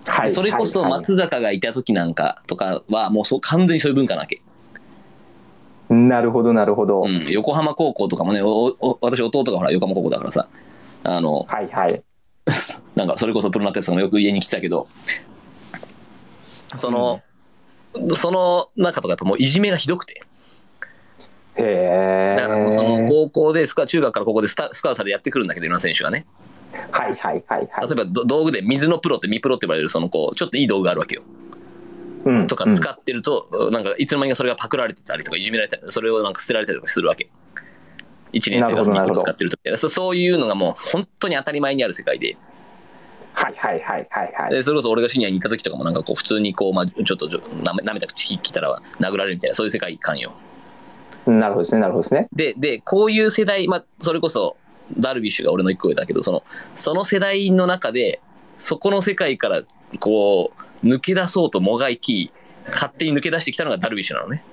[0.06, 0.32] はい。
[0.32, 4.42] それこそ松坂がいた時なんかとかは、もうそう完全にそういう文化なわけ。
[5.90, 7.04] なるほどなるほど。
[7.04, 10.48] うん、横浜高校とかもね、おお私弟がほら横浜高校だからさ、
[11.04, 12.02] あの、はいはい。
[12.96, 14.88] なんかそれこそプロナテストもよく家に来てたけど、
[16.76, 17.22] その、
[18.14, 20.24] その中とかやっぱもういじめがひどくて、
[21.58, 26.26] だからもうその高校でスカ、中学から高校でスタスカウトされてやってくるんだけど、いろんな選手がね。
[26.92, 27.88] はいはいはいはい。
[27.88, 31.24] 例えばど道具で水のプロってミプロって呼ばれるそのこう、ちょっといい道具があるわけよ。
[32.26, 37.30] うんとか使ってると、なんかいつの間にかそれがパクられてたりとかいじめられたり、それをなんか捨てられたりとかするわけ。
[38.34, 42.38] 一年生がミプロ使ってるとそそういうのがもう本当に当たり前にある世界で、
[43.34, 44.50] はいはいはいはいはい。
[44.50, 47.28] でそれこそ俺がシニアに行った時とかもなんかこう普通にこう、まあ、ちょっと
[47.64, 50.34] なめ舐めた口来たら殴られるみたいなそういう世界観よ。
[51.32, 52.28] なるほどですねなるほどですね。
[52.34, 54.58] で、で、こういう世代、まあ、それこそ、
[54.98, 56.44] ダルビッシュが俺の一個上だけど、その、
[56.76, 58.22] その世代の中で、
[58.58, 59.62] そこの世界から、
[60.00, 60.52] こ
[60.84, 62.32] う、抜け出そうともがいき、
[62.68, 64.44] 勝手に抜け出してきたのがダルビッシュなのね。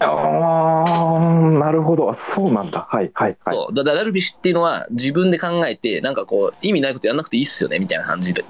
[0.00, 3.54] ああなるほどそうなんだはいはいはい。
[3.54, 3.74] そう。
[3.74, 8.44] だだダルビッシュっていうのは、自分で考えて、なんかこう、意味ないことやんなくていいっすよね、みたいな感じで、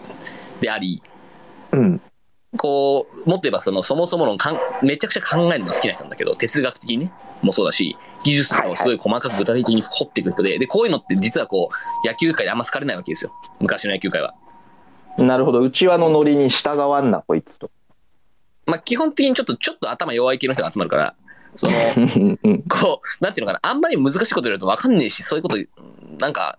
[0.61, 1.03] であり、
[1.73, 2.01] うん
[2.57, 7.13] こう、もっと言えば、その、そもそものかん、めちゃくちゃ考えるの好きな人なんだけど、哲学的にね、
[7.43, 11.71] もそうだし、技術とかをすごい細かく具体的に掘っていく人で、で、こういうのって実はこ
[12.05, 13.33] う、野球界であんま好かれないわけですよ。
[13.61, 14.35] 昔の野球界は。
[15.19, 17.71] なるほど内輪のノリに従わんなこいつと。
[18.67, 21.15] まあ、基本的にちょっと、ちょっと頭弱い系の人が集まるから、
[21.57, 21.73] その、
[22.69, 25.57] こう、なんていうのかな、あんまり難しいこと言われると分かんねえし、そういうこと、
[26.19, 26.59] なんか、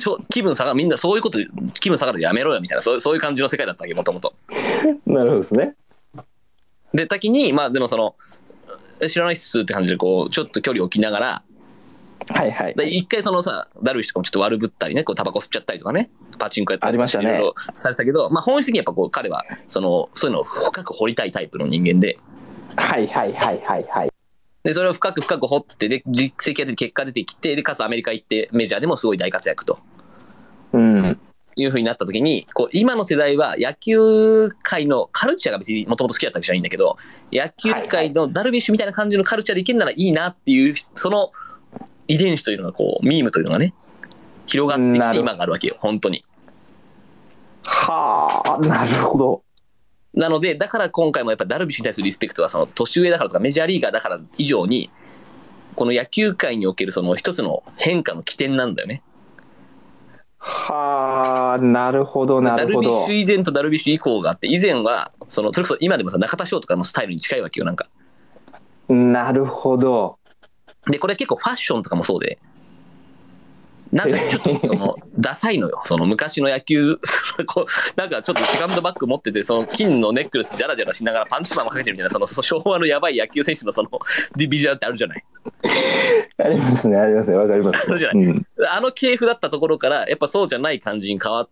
[0.00, 1.38] ちょ気分下がる、みんなそういうこと、
[1.80, 4.34] 気分下がるでやめろよみたいな、そうそういう感じの世界だったわけ、もともと。
[5.06, 5.74] なるほどですね。
[6.92, 8.16] で、時に、まあでもその、
[9.00, 11.42] え知らないっすって感じで、こう、ちょっと距離を置きながら、
[12.28, 12.74] はいはい。
[12.74, 22.18] で一回そのさ、ダルビッシュとかもちょっと悪ぶったりね、こうタバコ吸っちゃったりとかね、パチンコやったりとかされてたけど、まあ本質的にやっぱこう彼は、その、そういうのを深く掘りたいタイプの人間で、
[22.76, 24.12] はいはいはいはいはい。
[24.64, 29.78] で、それを深く深く掘って、で、実績が出て結果出てきて、で、かつアメリカ行ってメジャーでもすごい大活躍と
[30.72, 31.20] うん
[31.56, 36.96] いうふうになった時に、こう、今の世代は野球界のカルチャーが別にもともと好きだったわけじゃないんだけど、
[37.30, 41.32] 野球界のダルビッシュみたいな感じのカルチャーでいけるならいいなっていう、その
[42.08, 43.74] 遺伝子というのがこう、ミームというのがね、
[44.46, 46.24] 広がってきて今があるわけよ、本当に。
[47.64, 49.42] はあなるほど。
[50.14, 54.90] なので、だから今回もやっぱダルビッシュに対するリスペクトは、その年上だからとかメジャーリーガーだから以上に、
[55.74, 59.02] この野球界におけるその一つの変化の起点なんだよね。
[60.38, 63.22] はあなるほどなダるほどルビッシュ。
[63.22, 67.88] 以前とダルビッシュ以降があって、以前は、その、それこそ今でもさ、中田翔とかのスタイルに近いわけよ、なんか。
[68.88, 70.18] なるほど。
[70.90, 72.38] で、これ結構ファッションとかもそうで、
[73.92, 75.80] なんかちょっとその、ダサいのよ。
[75.84, 76.80] その昔の野球、
[77.94, 83.90] なんかちょっとセカンドバッグ持ってて、その金のネックレスジャラジャラしながらパンチパーマかけてるみたいな、その昭和のやばい野球選手のその、
[84.36, 85.24] ディビジュアルってあるじゃない？
[86.38, 87.86] ありますねありますねわかります。
[87.88, 88.24] あるじゃない？
[88.24, 91.48] うんあの系譜だったところから、やっぱそうじゃない感じに変わっ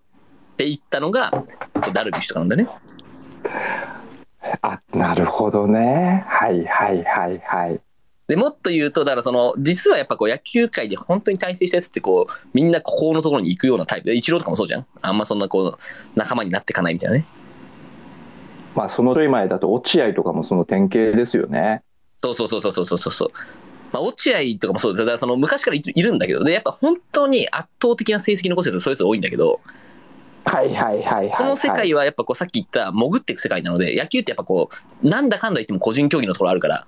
[0.57, 1.31] ていったのが、
[1.93, 2.69] ダルビッシュとかなんだよね。
[4.63, 6.25] あなるほどね。
[6.29, 7.81] はいはいはいはい。
[8.31, 15.79] でもっと言うと、だからその、実はやっぱこう野球界で本当に大成したやつってこう、みんなここのところに行くようなタイプで、イチローとかもそうじゃんあんまそんなこう、
[16.15, 17.27] 仲間になっていかないみたいなね。
[18.77, 21.83] まあそのちょい前だと落合とかもその典型ですよね。
[22.23, 23.29] そうそうそうそうそうそうそう。
[23.91, 29.61] まあ、落合とかもそうですだからその昔からいいるんだけど、で、やっぱ本当に圧倒的な成績残せるそういう人多いんだけど、
[30.45, 31.31] はいはいはいはい、はい。
[31.31, 34.71] この世界はやっぱこうさっき言った潜っていく世界なので、野球ってやっぱこ
[35.03, 36.87] う、なんだかんだ言っても個人競技のところあるから、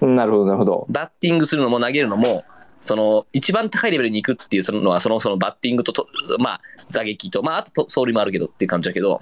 [0.00, 0.86] なるほどなるほど。
[0.88, 2.44] バッティングするのも投げるのも、
[2.80, 6.06] その、一番高いレベルに行くっていうそののは、その、そのバッティングとと、
[6.38, 6.60] まあ、
[6.92, 9.20] 打撃と、まあ、あとと、走塁もあるけどっていう感じだけど、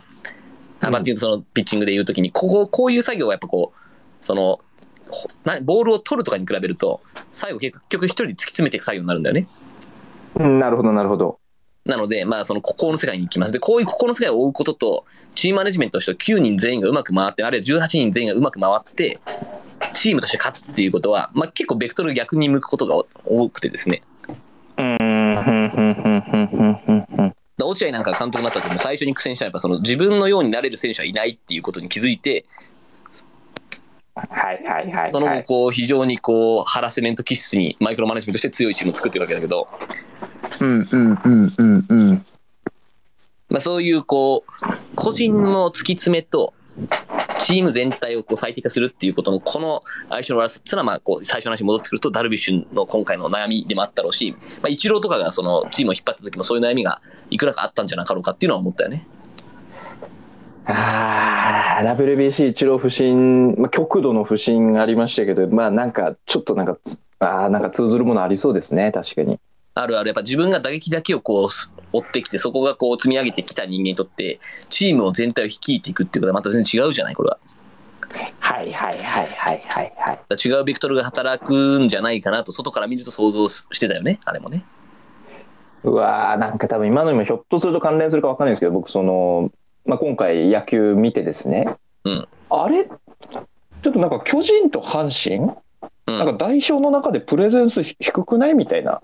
[0.80, 3.78] あバッティングとその、ピッチングで言うときに、ここ、こういう作業はやっぱこう、
[4.20, 4.58] その、
[5.08, 7.00] ほなボールを取るとかに比べると、
[7.32, 9.46] 最後結局一人で突き詰めていく作業になるんだよね。
[10.36, 11.38] うんなるほど、なるほど。
[11.84, 13.52] なので、まあ、そのここの世界に行きます。
[13.52, 19.20] で、こういうここの世界を追うことと、チームマネジメントとして9人全員がうまく回って、あるいは18人全員がうまく回って、
[19.92, 24.02] チームとして勝つっていうことは、まあ、結構ベクトル逆に向くことが多くてですね。
[24.78, 27.34] うん、んんんんんんん。
[27.64, 32.44] 落合なんか監督になった時も最初に苦戦したのはその自分のようになれる選手はいないっていうことに気づいて、
[35.12, 39.68] その後こう非常にこうハラスメント気質にマイクロマネジメントして強いチームを作ってるわけだけど、
[40.60, 42.26] うんうんうんうんうん。
[43.48, 44.52] まあ、そういうこう
[44.94, 46.54] 個人の突き詰めと
[47.38, 59.06] チーム全体をこう最適化するっていうことのこの相性の悪さっていうのはまあこう最初の話に戻ってくるとダルビッシュの今回の悩みでもあったろうし、まあ、イチローとかがそのチームを引っ張った時もそういう悩みがいくらかあったんじゃなかろうかっていうのは思ったよね。
[60.64, 69.40] ああ、WBC 一郎不振、まあ、極度の不振ありましたけど、まあなんか、ちょっとなんかつ、ああ、なんか通ずるものありそうですね、確かに。
[69.74, 71.48] あるある、やっぱ自分が打撃だけをこう
[71.92, 77.38] 追ってきて、そこがこう積み上げてきた人間にとって、チームを全体を率いていくっていうことはまた全然違うじゃない、これは。
[78.40, 80.20] はいはいはいはいはいはい。
[80.44, 84.64] 違うベクトルが働くんじゃないかなと、外から見ると想像してたよね、あれもね。
[85.84, 89.50] うわーなんか多分今のにもひょっとすると関連するかわかんないですけど、僕その、
[89.84, 92.28] まあ、今回野球見てですね、うん。
[92.50, 92.84] あれ？
[92.84, 95.50] ちょっとなんか巨人と阪神、
[96.06, 96.18] うん。
[96.18, 98.54] なんか代表の中でプレゼンス低くない？
[98.54, 99.00] みたいな、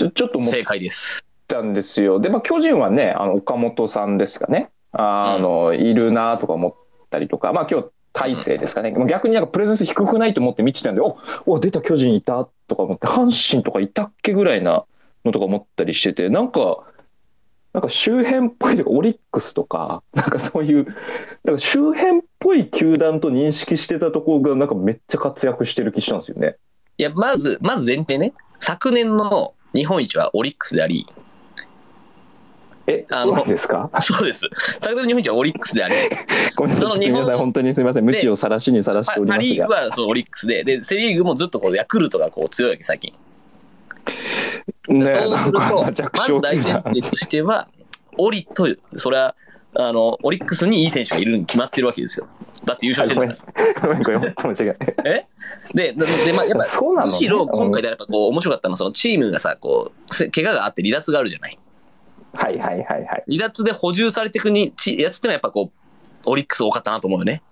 [0.00, 1.26] ちょちょっと正解です。
[1.46, 2.20] たんですよ。
[2.20, 6.74] で、まあ、巨人はね、あの岡本さんですかね、あの、いるなとか思っ
[7.10, 14.86] たりとか、まあ今日大勢ですかね、まあ逆になんかプレゼンス低くないと思って見てたんで、おお、出た巨人いたとか思って、阪神とかいたっけぐらいな
[15.24, 16.84] のとか思ったりしてて、なんか、
[17.74, 20.86] なんか周辺っぽいとか、オリックスとか、なんかそういう、
[21.44, 26.56] なんか周辺っぽい球団と認識してたところが、なんかめっちゃ活躍してる気したんですよね。
[26.96, 31.06] いや、まず、まず前提ね、昨年の日本一はオリックスであり、
[32.86, 33.88] え、あのですか？
[34.00, 34.48] そうです。
[34.80, 35.94] 昨年の日本一はオリックスであり、
[36.50, 39.72] その日本本当にすみません、無知をさらしにさらしてパおりますがパリーグ。
[39.72, 43.12] はそのオリックスで、で、セリーグもずっとこうヤクルトがこう強いわけ、最近。
[44.88, 47.68] ねそうすると、まず大前提としては、
[48.18, 49.36] オリと、それは、
[49.76, 52.26] あの、オリックスにいい選手がいるに決まってるわけですよ。
[52.64, 53.38] だって優勝してごるん
[53.80, 54.76] ごめんごめん間違いら。
[55.04, 55.26] え？
[55.72, 57.06] で、で、でまあ、やっぱ、そうなの？
[57.08, 61.58] ねむしろ今回でやっぱこう、面白かったのは、そのチームがさ、こう、せ怪我があって離脱があるじゃない？
[62.32, 67.42] はいはいはいはい離脱で補充されていくにちやつってのはやっぱこう、オリックス多かったなと思うよね。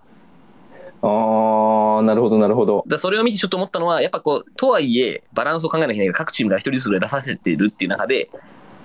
[1.01, 8.29] ああなるほどなるほどだそれを見てちょっと思ったのは、やっぱこう、とはいえ、バランスを考えなきゃいけないけど、各チームが一人ずつぐらい出させてるっていう中で、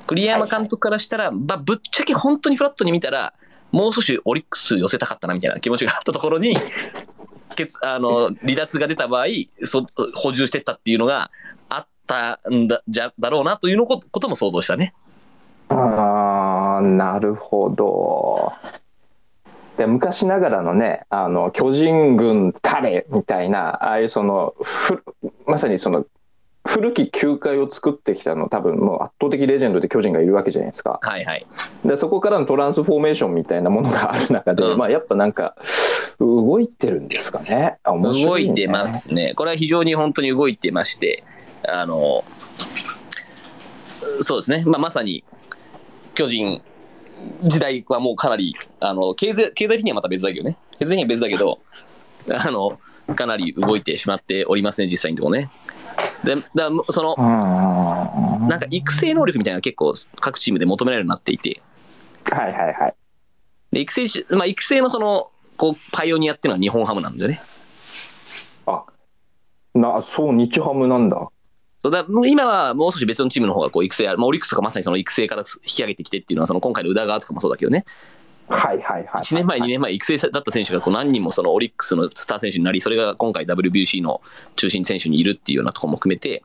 [0.06, 3.34] 栗山監督からしたら、まあ、ぶっちゃけ本当にフラットに見たら、
[3.72, 6.56] もう少しオリックス寄せたかったなみたいな気持ちがあったところに、
[7.56, 9.26] けつあの離脱が出た場合
[9.62, 11.30] そ、補充してったっていうのが
[11.68, 14.94] あったんだじゃだろうなというのこことも想像したね。
[15.68, 18.52] ああなるほど
[19.76, 25.02] で昔ながらのねあの巨人軍タレみたいなああいうそのふ
[25.46, 26.04] まさにその
[26.66, 31.46] 古き球界を作ってきたの多分もう圧倒的レジェンドで巨人がいるわけじゃないですかはいはい。
[31.84, 35.56] でそこからのトランスフォーメーションみたいなものがある中で、うんまあやっぱなんか
[36.18, 39.34] 動いてるんですかねね動いてますね。
[39.34, 41.24] これは非常に本当に動いてまして、
[41.68, 42.24] あの、
[44.20, 44.64] そうですね。
[44.66, 45.24] まあ、まさに、
[46.14, 46.62] 巨人
[47.42, 50.56] 時代はもうかなり、あの、経済、経済的にはまた別だけどね。
[50.78, 51.58] 経済的には別だけど、
[52.30, 52.78] あの、
[53.14, 55.50] かなり動いてしまっておりますね、実際のところね。
[56.24, 61.62] で、だその、うんなんか育成能力みたいなのが結構各チームで求められるようになっていて、
[62.30, 62.94] はいはいはい。
[63.72, 67.40] で育成し、まあ、育成のその、こう、パイオニアっていうのは日本ハムなんだよね。
[68.66, 68.84] あ
[69.74, 71.28] なそう日ハムなんだ。
[71.78, 77.84] そうだ今はもう少し別のチームの方がこう育成ある、まあ、オリックスとかまさにその育成から引き上げてきてっていうのは、その今回の宇田川とかもそうだけどね、
[78.48, 79.22] はいはいはい。
[79.22, 84.20] 1年前、2年前、育成だった選手がこう何人もそのオリックスのスター選手になり、それが今回 WBC の
[84.56, 86.42] 中心選手にいるっていうようなところも含めて、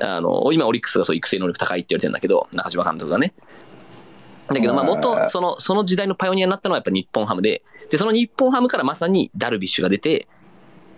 [0.00, 3.34] あの今、オリックスがそう育成能力高いって言われてるんだけど、中島監督がね。
[4.48, 10.28] だけど、まあうん元その、その時代のパイオニアになったのはやっぱ日本ハムで、で、その日本ハムからまさにダルビッシュが出て、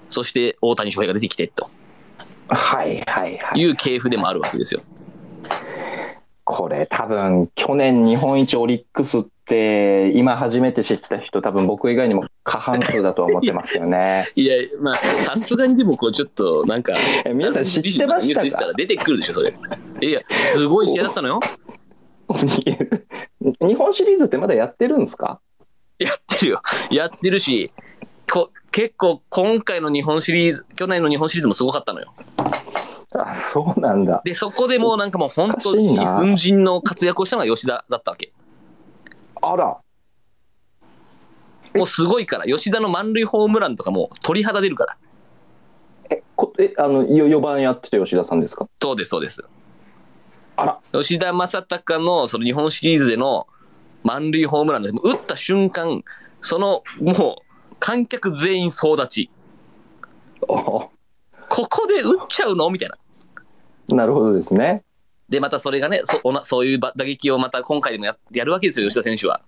[0.09, 1.71] そして大谷翔平が出てきてと。
[2.49, 3.61] はいはいはい。
[3.61, 4.83] いう系譜でもあるわけですよ。
[6.51, 14.31] これ多分去年日本一オリックスって今初めて知った人多分僕以外にも過半数だと思ってますよね。
[14.35, 16.95] いや、まあ、さすがにでも、こう、ちょっと、なんか、
[17.27, 18.45] え皆さん知ってましたか？
[18.45, 19.53] ニュース出てたら出てくるでしょ、それ。
[20.01, 20.23] いや、
[20.57, 21.41] すごい試合だったのよ。
[23.61, 25.41] 日本シリーズってまだやってるんですか？
[25.99, 26.63] やってるよ。
[26.91, 27.71] やってるし、
[28.33, 32.15] こ結構、今回の日本シリーズ、去年の日本シリーズもすごかったのよ。
[33.19, 34.21] あそうなんだ。
[34.25, 38.33] で、そこでもうなんかもう本当におかしいな粉人の活躍をしたのが吉田だったわけ。
[39.41, 39.79] あら。
[41.75, 44.97] もうすごいから、吉田の満塁ホームランとかも鳥肌出るから。
[46.11, 48.67] え、こえあのよ4番やってた吉田さんですか？
[48.81, 49.45] そうです、そうです。
[50.57, 50.79] あら。
[50.93, 53.47] 吉田正尚のその日本シリーズでの
[54.03, 56.03] 満塁ホームランで、打った瞬間、
[56.41, 57.43] そのも
[57.73, 59.31] う観客全員総立ち。
[60.49, 60.89] お
[61.51, 62.71] ここで打っちゃうの？
[62.71, 62.97] みたいな。
[63.89, 64.83] なるほどですね。
[65.29, 69.41] で、またそれがね、そおなそういうば打撃をまた今回でもややるわけですよ、吉田選手は。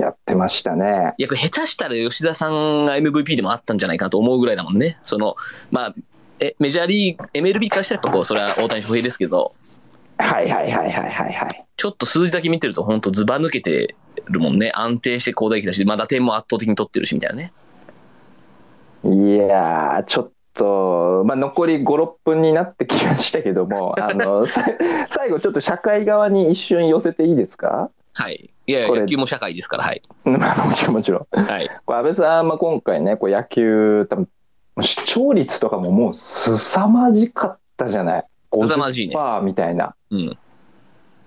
[0.00, 1.14] やってましたね。
[1.18, 4.98] いや、これ下手したら吉田さんが MVP でもあったんじゃないかなと思うぐらいだもんね。
[5.02, 5.36] その、
[5.70, 5.94] まあ、
[6.40, 9.54] えメジャーリーグ、MLB からしたらやっぱこう、それは大谷翔平ですけど、
[10.18, 11.66] はいはいはいはいはいはい。
[11.76, 14.70] ちょっと数字だけ見てると本当ずば抜けてるもんね。
[14.74, 17.52] 安定して高打撃だし、まあ打点も圧倒的に取ってるしみたいなね。
[19.04, 24.64] いやー、ちょっと、まあ、残り5、6分になってきましたけども、 あの、さ
[25.10, 27.90] 最後ちょっと社会側に一瞬寄せていいですか？
[28.14, 28.50] はい。
[28.66, 30.00] いや野球も社会ですから、はい。
[30.24, 31.40] まあもちろんもちろん。
[31.44, 31.68] はい。
[31.86, 34.28] 安倍さん、まあ、今回ね、こう野球、多分
[34.80, 38.24] 視聴率とかももう凄まじかったじゃない？
[38.52, 39.94] 凄まじいね50%みたいな。
[40.10, 40.38] うん。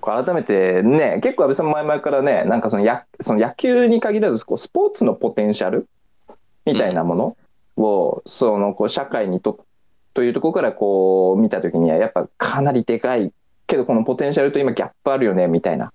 [0.02, 5.88] 改めてね、結構安倍さん前々からね、なんかそのやその野球に限らずこうスポーツのポテンシャル
[6.66, 7.38] みたいなもの
[7.78, 9.66] を、そのこう社会にと
[10.14, 13.32] というところからこう見たときにはやっぱかなりでかい
[13.68, 15.94] けどこのポテンシャルと今ギャップあるよねみたいな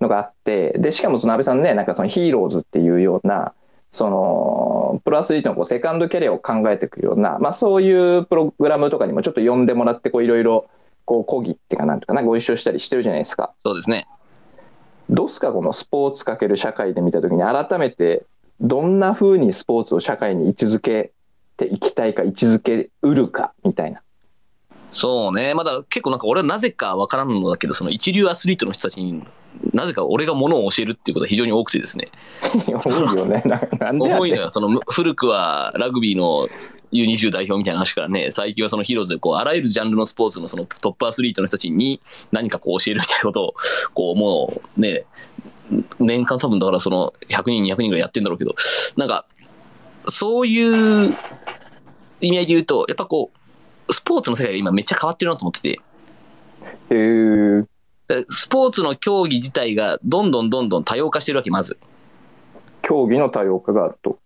[0.00, 3.52] のがあってでしかもその安倍さんねなんかそのヒーローズっていうような
[3.92, 10.68] そのプロアスリートのこうセカンドキャリアを考えていくような、まあ、そういうプログラムとかにもちょっと呼んでもらってこういろいろ
[11.04, 13.52] こう講義っていうかなんとかなご一緒したりしてるじゃないですか。
[13.62, 14.06] そうですね。
[15.10, 18.24] どうすかこのスポーツかける社会で見た時に改めて
[18.60, 21.12] どんな風にスポーツを社会に位置づけ
[21.60, 24.00] ていきたいか位置づけうるかみたいな。
[24.90, 25.54] そうね。
[25.54, 29.22] まだ結構なんか俺はなぜかわからんのだけど、その一流アスリートの人たちに
[29.72, 32.08] なぜか俺がものを教えるっていうことが非常に多くてですね。
[32.66, 33.42] 多いよね。
[33.44, 34.50] ななんで多いのよ。
[34.50, 36.48] その古くはラグビーの
[36.92, 42.00] U20 代表みたいな話からね、最近はそのヒーローズでこう、あらゆるジャンルのスポーツのそのトップアスリートの人たちに
[42.32, 43.54] 何かこう教えるみたいなことを、
[43.94, 45.04] こうもうね、
[46.00, 48.54] 年間多分だからその100人、200人ぐらいやってんだろうけど、
[48.96, 49.24] なんか、
[50.10, 51.14] そういう
[52.20, 53.30] 意味合いで言うと、やっぱこ
[53.88, 55.80] う、スポーツの世界が今めっちゃ変わってるなと思ってて、
[56.90, 57.64] へ
[58.28, 61.78] スポーツの競技自体がどんどんどんどん多様化してるわけ、まず。
[62.82, 64.18] 競技の多様化があると。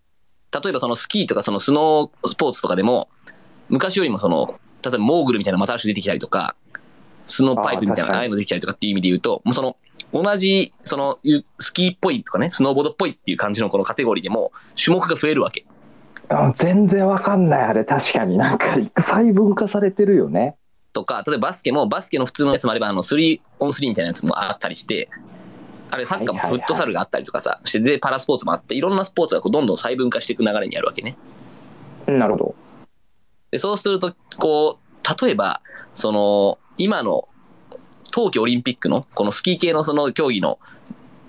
[0.62, 3.08] 例えばそのスキーとかそのスノースポーツとかでも、
[3.68, 6.56] 昔よりもその、例えばモーグルみたいなまた足出てきたりとか、
[7.24, 9.76] スノーパイプみたいなあああいうの出てきたりとかっていう意味で言うと、もうその、
[10.12, 15.66] 同じ、その、ゆスキーっぽいとかね、スノーボードっぽいっていう感じのこのカテゴリーでも、種目が増えるわけ。
[16.28, 20.56] あ全然わかんないあれ確かになんか細分化されてるよね。
[20.94, 25.08] とか、例えばバスケも、バスケの普通のやつもあれば、あの、3 on 3みたいなやつもあったりして、
[25.90, 31.16] あれサッカーもフットサルがあったりとかさ、してで、パラスポーツもあって、いろんなスポーツがこうどんどん細分化していく流れにあるわけね。
[32.06, 32.54] なるほど。
[33.50, 35.60] で、そうすると、こう、例えば、
[35.94, 37.28] その、今の
[38.12, 40.60] 冬季オリンピックの、このスキー系のその競技の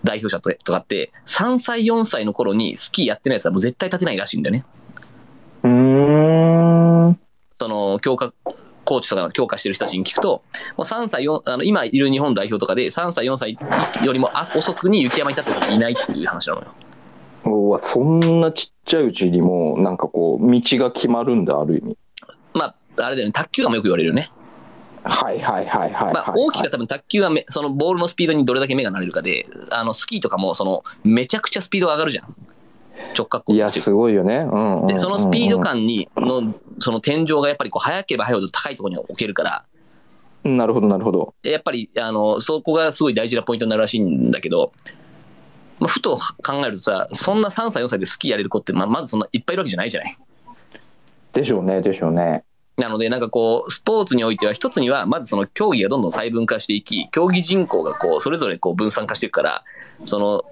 [0.04, 4.66] 代表者ととかって、3歳、4歳の頃にスキーやってないやつはもう絶対立てないらしいんだよね。
[5.64, 7.20] うーん。
[7.58, 8.34] その、強化、
[8.84, 10.44] コーチとかが強化してる人たちに聞くと、
[10.78, 13.58] もう3歳、4あの今いる日本代表とかで、3歳、4歳
[14.04, 16.68] よりもあ遅くに雪山に立ってる人いないっていう話なのよ。
[17.46, 21.98] うわそんなちっちゃいうちにもうなんかこう道が決まるんだある意味。
[22.54, 22.76] まあ、
[23.06, 24.32] あれだよね、卓球とかもよく言われるよね。
[25.04, 32.36] はいはいはいはいはい、まあ、大きくは多分卓球はめそのボールのスピードにどれだけ目が慣れるかで、あのスキーとかもそのめちゃくちゃスピードが上がるじゃん。
[33.18, 34.38] 直角いやすごいよね。
[34.38, 39.66] うんうんうんうんで、そのスピード感にのその天井がやっぱりこう速ければ速いほど高いところに置けるから、
[40.44, 41.34] なるほどなるほど。
[41.44, 44.72] やっぱりあのそこがすごい大事なポイントになるらしいんだけど、
[45.80, 50.16] まあ、ふと考えるとさ、そんな3歳、4歳でスキーやれる子って、まあ、まずそんないっぱいいるわけじゃないじゃない？
[51.34, 52.44] でしょうねでしょうね。
[52.78, 59.64] なので、なんかこう、スポーツにおいては、一つには、まずその競技がどんどん細分化していき、競技人口がこう、それぞれこう分散化していくから、
[60.04, 60.44] その、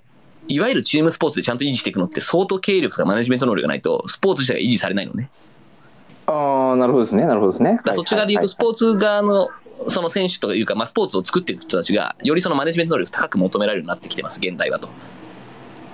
[0.48, 5.30] いわゆるチームスポーツでちゃんと維持していくのって、相当経営力とかマネジメント能力がないと、スポーツ自体が維持されないのね。
[6.26, 7.80] ああなるほどですねなるほどですね。
[7.94, 9.50] そっち側で言うと、スポーツ側の
[9.88, 14.90] その選手というか、まあ、スポーツを作っていく人たちが、よりそのマネジメント能力高く求められるようになってきてます、現代はと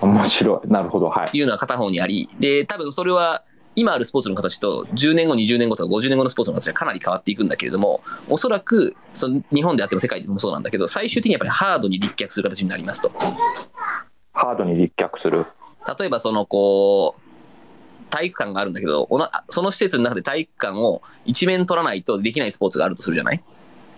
[0.02, 0.68] 面白い。
[0.68, 1.08] なるほど。
[1.10, 1.38] はい。
[1.38, 3.44] いうのは片方にあり、で、多分それは、
[3.76, 13.12] 今あるスポーツの形と10年後、20年後とか50年後のスポーツの形はかなり変わっていくんだけれども、おそらくその日本であっても世界でもそうなんだけど、最終的にやっぱりハードに立脚する形になりますと。
[14.40, 15.46] ハードに立脚する。
[16.00, 17.22] 例えばそのこう、
[18.10, 19.08] 体育館があるんだけど、
[19.50, 23.44] その施設の中で体育館を一面取らないとできないスポーツがあるとするじゃない？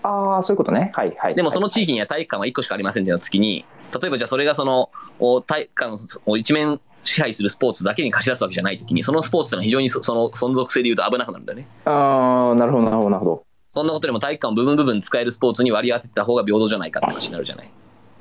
[0.03, 0.91] ああ、そういうことね。
[0.95, 1.35] はいはい。
[1.35, 3.65] でもその地域には体育館は1個しかありませんっていう月に、
[4.01, 4.89] 例えばじゃあそれがその
[5.19, 11.67] お体育館を一面支配するスポーツだけに貸し出すわけじゃないときに、そのスポーツってのは非常にそその存続性でいうと危なくなるんだよね。
[11.85, 13.45] ああ、なるほど、なるほど、なるほど。
[13.69, 17.71] そんなことよりも体育館を部分部分使えるスポーツに割り当ててた方が平等じゃないかって話になるじゃない？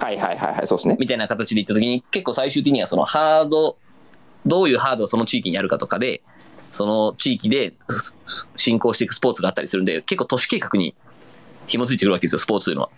[0.01, 0.97] はいはいはいはい、そうですね。
[0.99, 3.77] みたいな形で言ったときに、結構最終的にはそのハード、
[4.47, 6.23] どういうハードをその地域にあるかとかで、
[6.71, 8.17] その地域です
[8.57, 10.95] 進行していくスポーツがあったりするんで、結構都市計画に
[11.67, 12.91] 紐づいてくるわけですよ、スポーツというのは。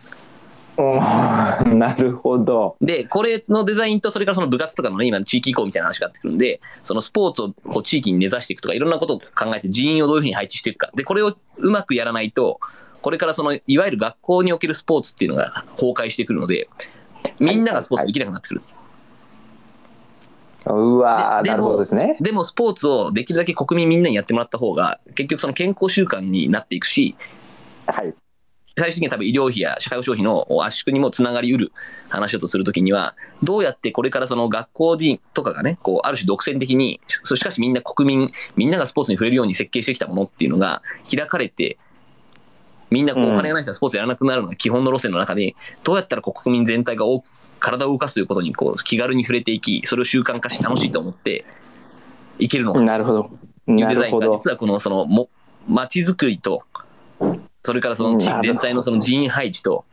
[1.67, 2.77] なるほど。
[2.81, 10.91] で、これのデザインと、それからその部活とかのね、今の地域移行みたいな話があってくるんで、そのスポーツをこう地域に根ざしていくとか、いろんなことを考えて人員をどういうふうに配置していくか。
[10.95, 12.59] で、これをうまくやらないと、
[13.03, 16.69] これからその、いわゆる学校におけるスポーツっていうのが崩壊してくるので、
[17.39, 18.63] みんながスポーツできなくなってくる。
[20.65, 22.17] うわなるほどですね。
[22.21, 27.17] でもスポーツをできるだけ国民みんなにやってもらった方が、結局その健康習慣になっていくし、
[27.87, 28.15] はい。
[28.79, 31.73] 最終的には多分医療費や社会保障費の圧縮にもつながりうる
[32.09, 38.27] 話だとするときには、どうやってこれからその学校にとかがね、こう、ある種独占的に、そしかしみんな国民、
[38.57, 41.77] みんながスポーツに触れるように設計してきたものっていうのが開かれて、
[42.93, 51.45] みんなこううんお金がない人はスポーツやらなくなるのが基本の路線の中で、どうやったら国民全体が多く体を動かすということにこう気軽に触れていき、それを習慣化し楽しいと思って
[52.39, 53.31] いけるのかなるほど。
[53.69, 54.19] いうデザイン。
[54.19, 55.31] が実はこのそのも
[55.67, 56.65] 街づくりと
[57.63, 59.85] それからその地域全体のその人員配置と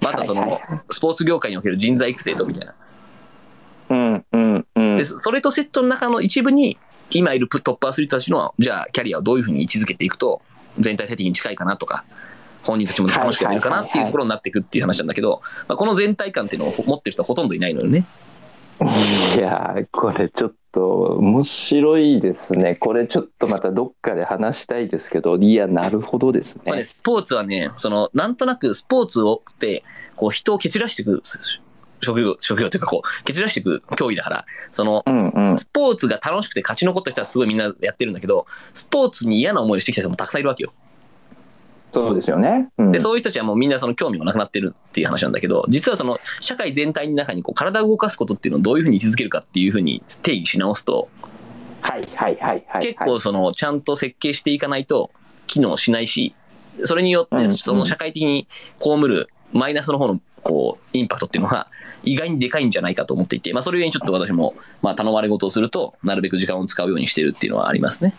[0.00, 2.74] またそはいのスポーツ業界における人材育成とみたいな
[3.90, 5.04] うんうんうんで。
[5.04, 6.76] それとセットの中の一部に
[7.10, 10.42] 今いるトップアスリートたちのじゃあキャリアをどういうふうに位置づけていくと
[10.78, 12.04] 全体的に近いかなとか
[12.64, 18.06] 本人たちも楽しくやれるかなっていうところになっていくっていう話なんだけど、まあ、この全体感っていうのを持ってる人はほとんどいないのよね。
[18.80, 22.74] いやーこれちょっと面白いですね。
[22.74, 26.84] これちょっとまたどっかで話したいですけど、いや、なるほどですまあね、ね。
[26.84, 29.84] スポーツはね、その、なんとなくスポーツをって、
[30.16, 31.22] こう、人を蹴散らしていく
[32.00, 35.58] 職業、職業というか、こう、蹴散らしていく競技だから、その、うんうん。
[35.58, 40.72] スポーツが楽しくて勝ち残った人はすごいみんなやってるんだけど、スポーツに嫌な思いをしてきた人もたくさんいるわけよ。
[41.94, 42.68] そうですよね。
[42.76, 51.08] うんで、そういう人たちはもうみんなその興味もなくなってるっていう話なんだけど、実はその、社会全体の中にこう、体を動かすことっていうのをどういうふうに位置づけるかっていうふうに定義し直すと、
[51.80, 52.82] はいはいはいはい。
[52.82, 55.10] 結構その、ちゃんと設計していかないと
[55.46, 56.34] 機能しないし、
[56.82, 58.48] それによって、うんその社会的に
[58.82, 61.68] 被るマイナスの方の、こう、インパクトっていうのが
[62.02, 68.14] 意外にでかいんじゃないかと思っていて、まあ、それゆえにちょっと私も、まあ、頼まれ事をすると、なるべく時間を使うようにしてるっていうのはありますね。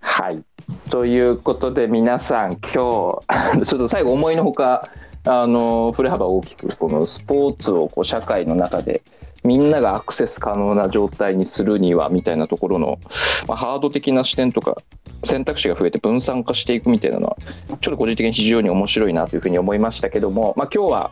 [0.00, 0.42] はい。
[0.90, 3.20] ということで皆さん今日ちょ
[3.62, 4.88] っと最後思いのほか
[5.24, 9.02] あの振れ幅大きくこのスポーツをこう社会の中で
[9.44, 12.98] みんながアクセス可能な状態にするにはみたいなところの、
[13.46, 14.76] まあ、ハード的な視点とか
[15.24, 17.36] 選択肢が増えて分散化していくみたいなのは
[17.80, 21.10] ちょっと個人的に非常に面白いなというふうに思いましたけども、まあ、今日は、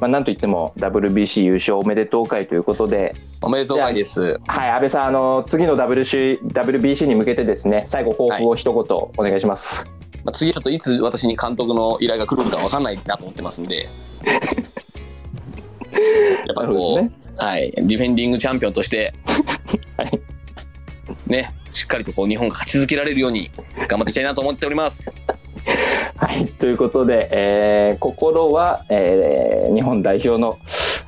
[0.00, 4.40] まあ、なんといっても WBC 優勝おめでとう会ということでおめでとうございです。
[4.46, 8.82] はい、安倍さん、あの次の WC WBC に向けてですね、最後抱負を一言
[9.16, 9.84] お願いします。
[10.24, 13.88] まあ、次ちょっといつ私に監督の依頼が来るのか分かんないなと思ってますんで。
[14.24, 14.34] や
[16.52, 17.10] っぱこう、ね。
[17.36, 19.14] はい、ディフェンディングチャンピオンとして、
[19.96, 20.20] はい
[21.26, 23.50] ね、しっかりとこう日本が勝ち続けられるように
[23.88, 25.16] 頑張っていきたいなと思っております。
[26.16, 30.58] はい、ということで、えー心は、えー日本代表の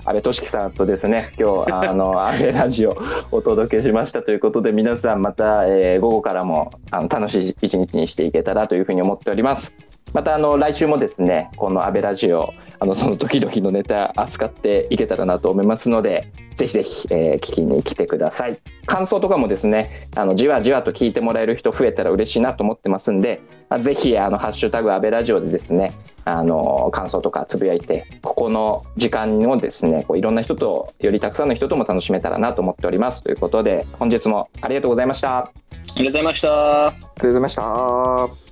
[0.04, 2.96] 安倍俊樹さんとですね、今日 あの安倍ラジオを
[3.32, 9.74] お届けしましたということで、皆さんまた、えー午後からもあの楽しい一日にしていけたらというふうに思っております。
[10.12, 12.52] またあの来週もですね、この安倍ラジオ、
[12.82, 18.58] あのその時々のネタ扱っていけたらなと思いますので、ぜひぜひ、えー聞きに来てください。
[18.86, 25.92] 感想とかもですね、あのじわじわと聞いてもらえる人増えたら嬉しいなと思ってますんで、まあぜひあのハッシュタグ安倍ラジオでですね、
[26.24, 35.38] あの感想とかつぶやいて、ここの時間をですね、こういろんな人とよりたくさんの人とも楽しめたらなと思っておりますということで、本日もありがとうございました。
[35.38, 35.52] あ
[35.94, 36.48] りありがとうございました。
[36.48, 38.51] がとうございました。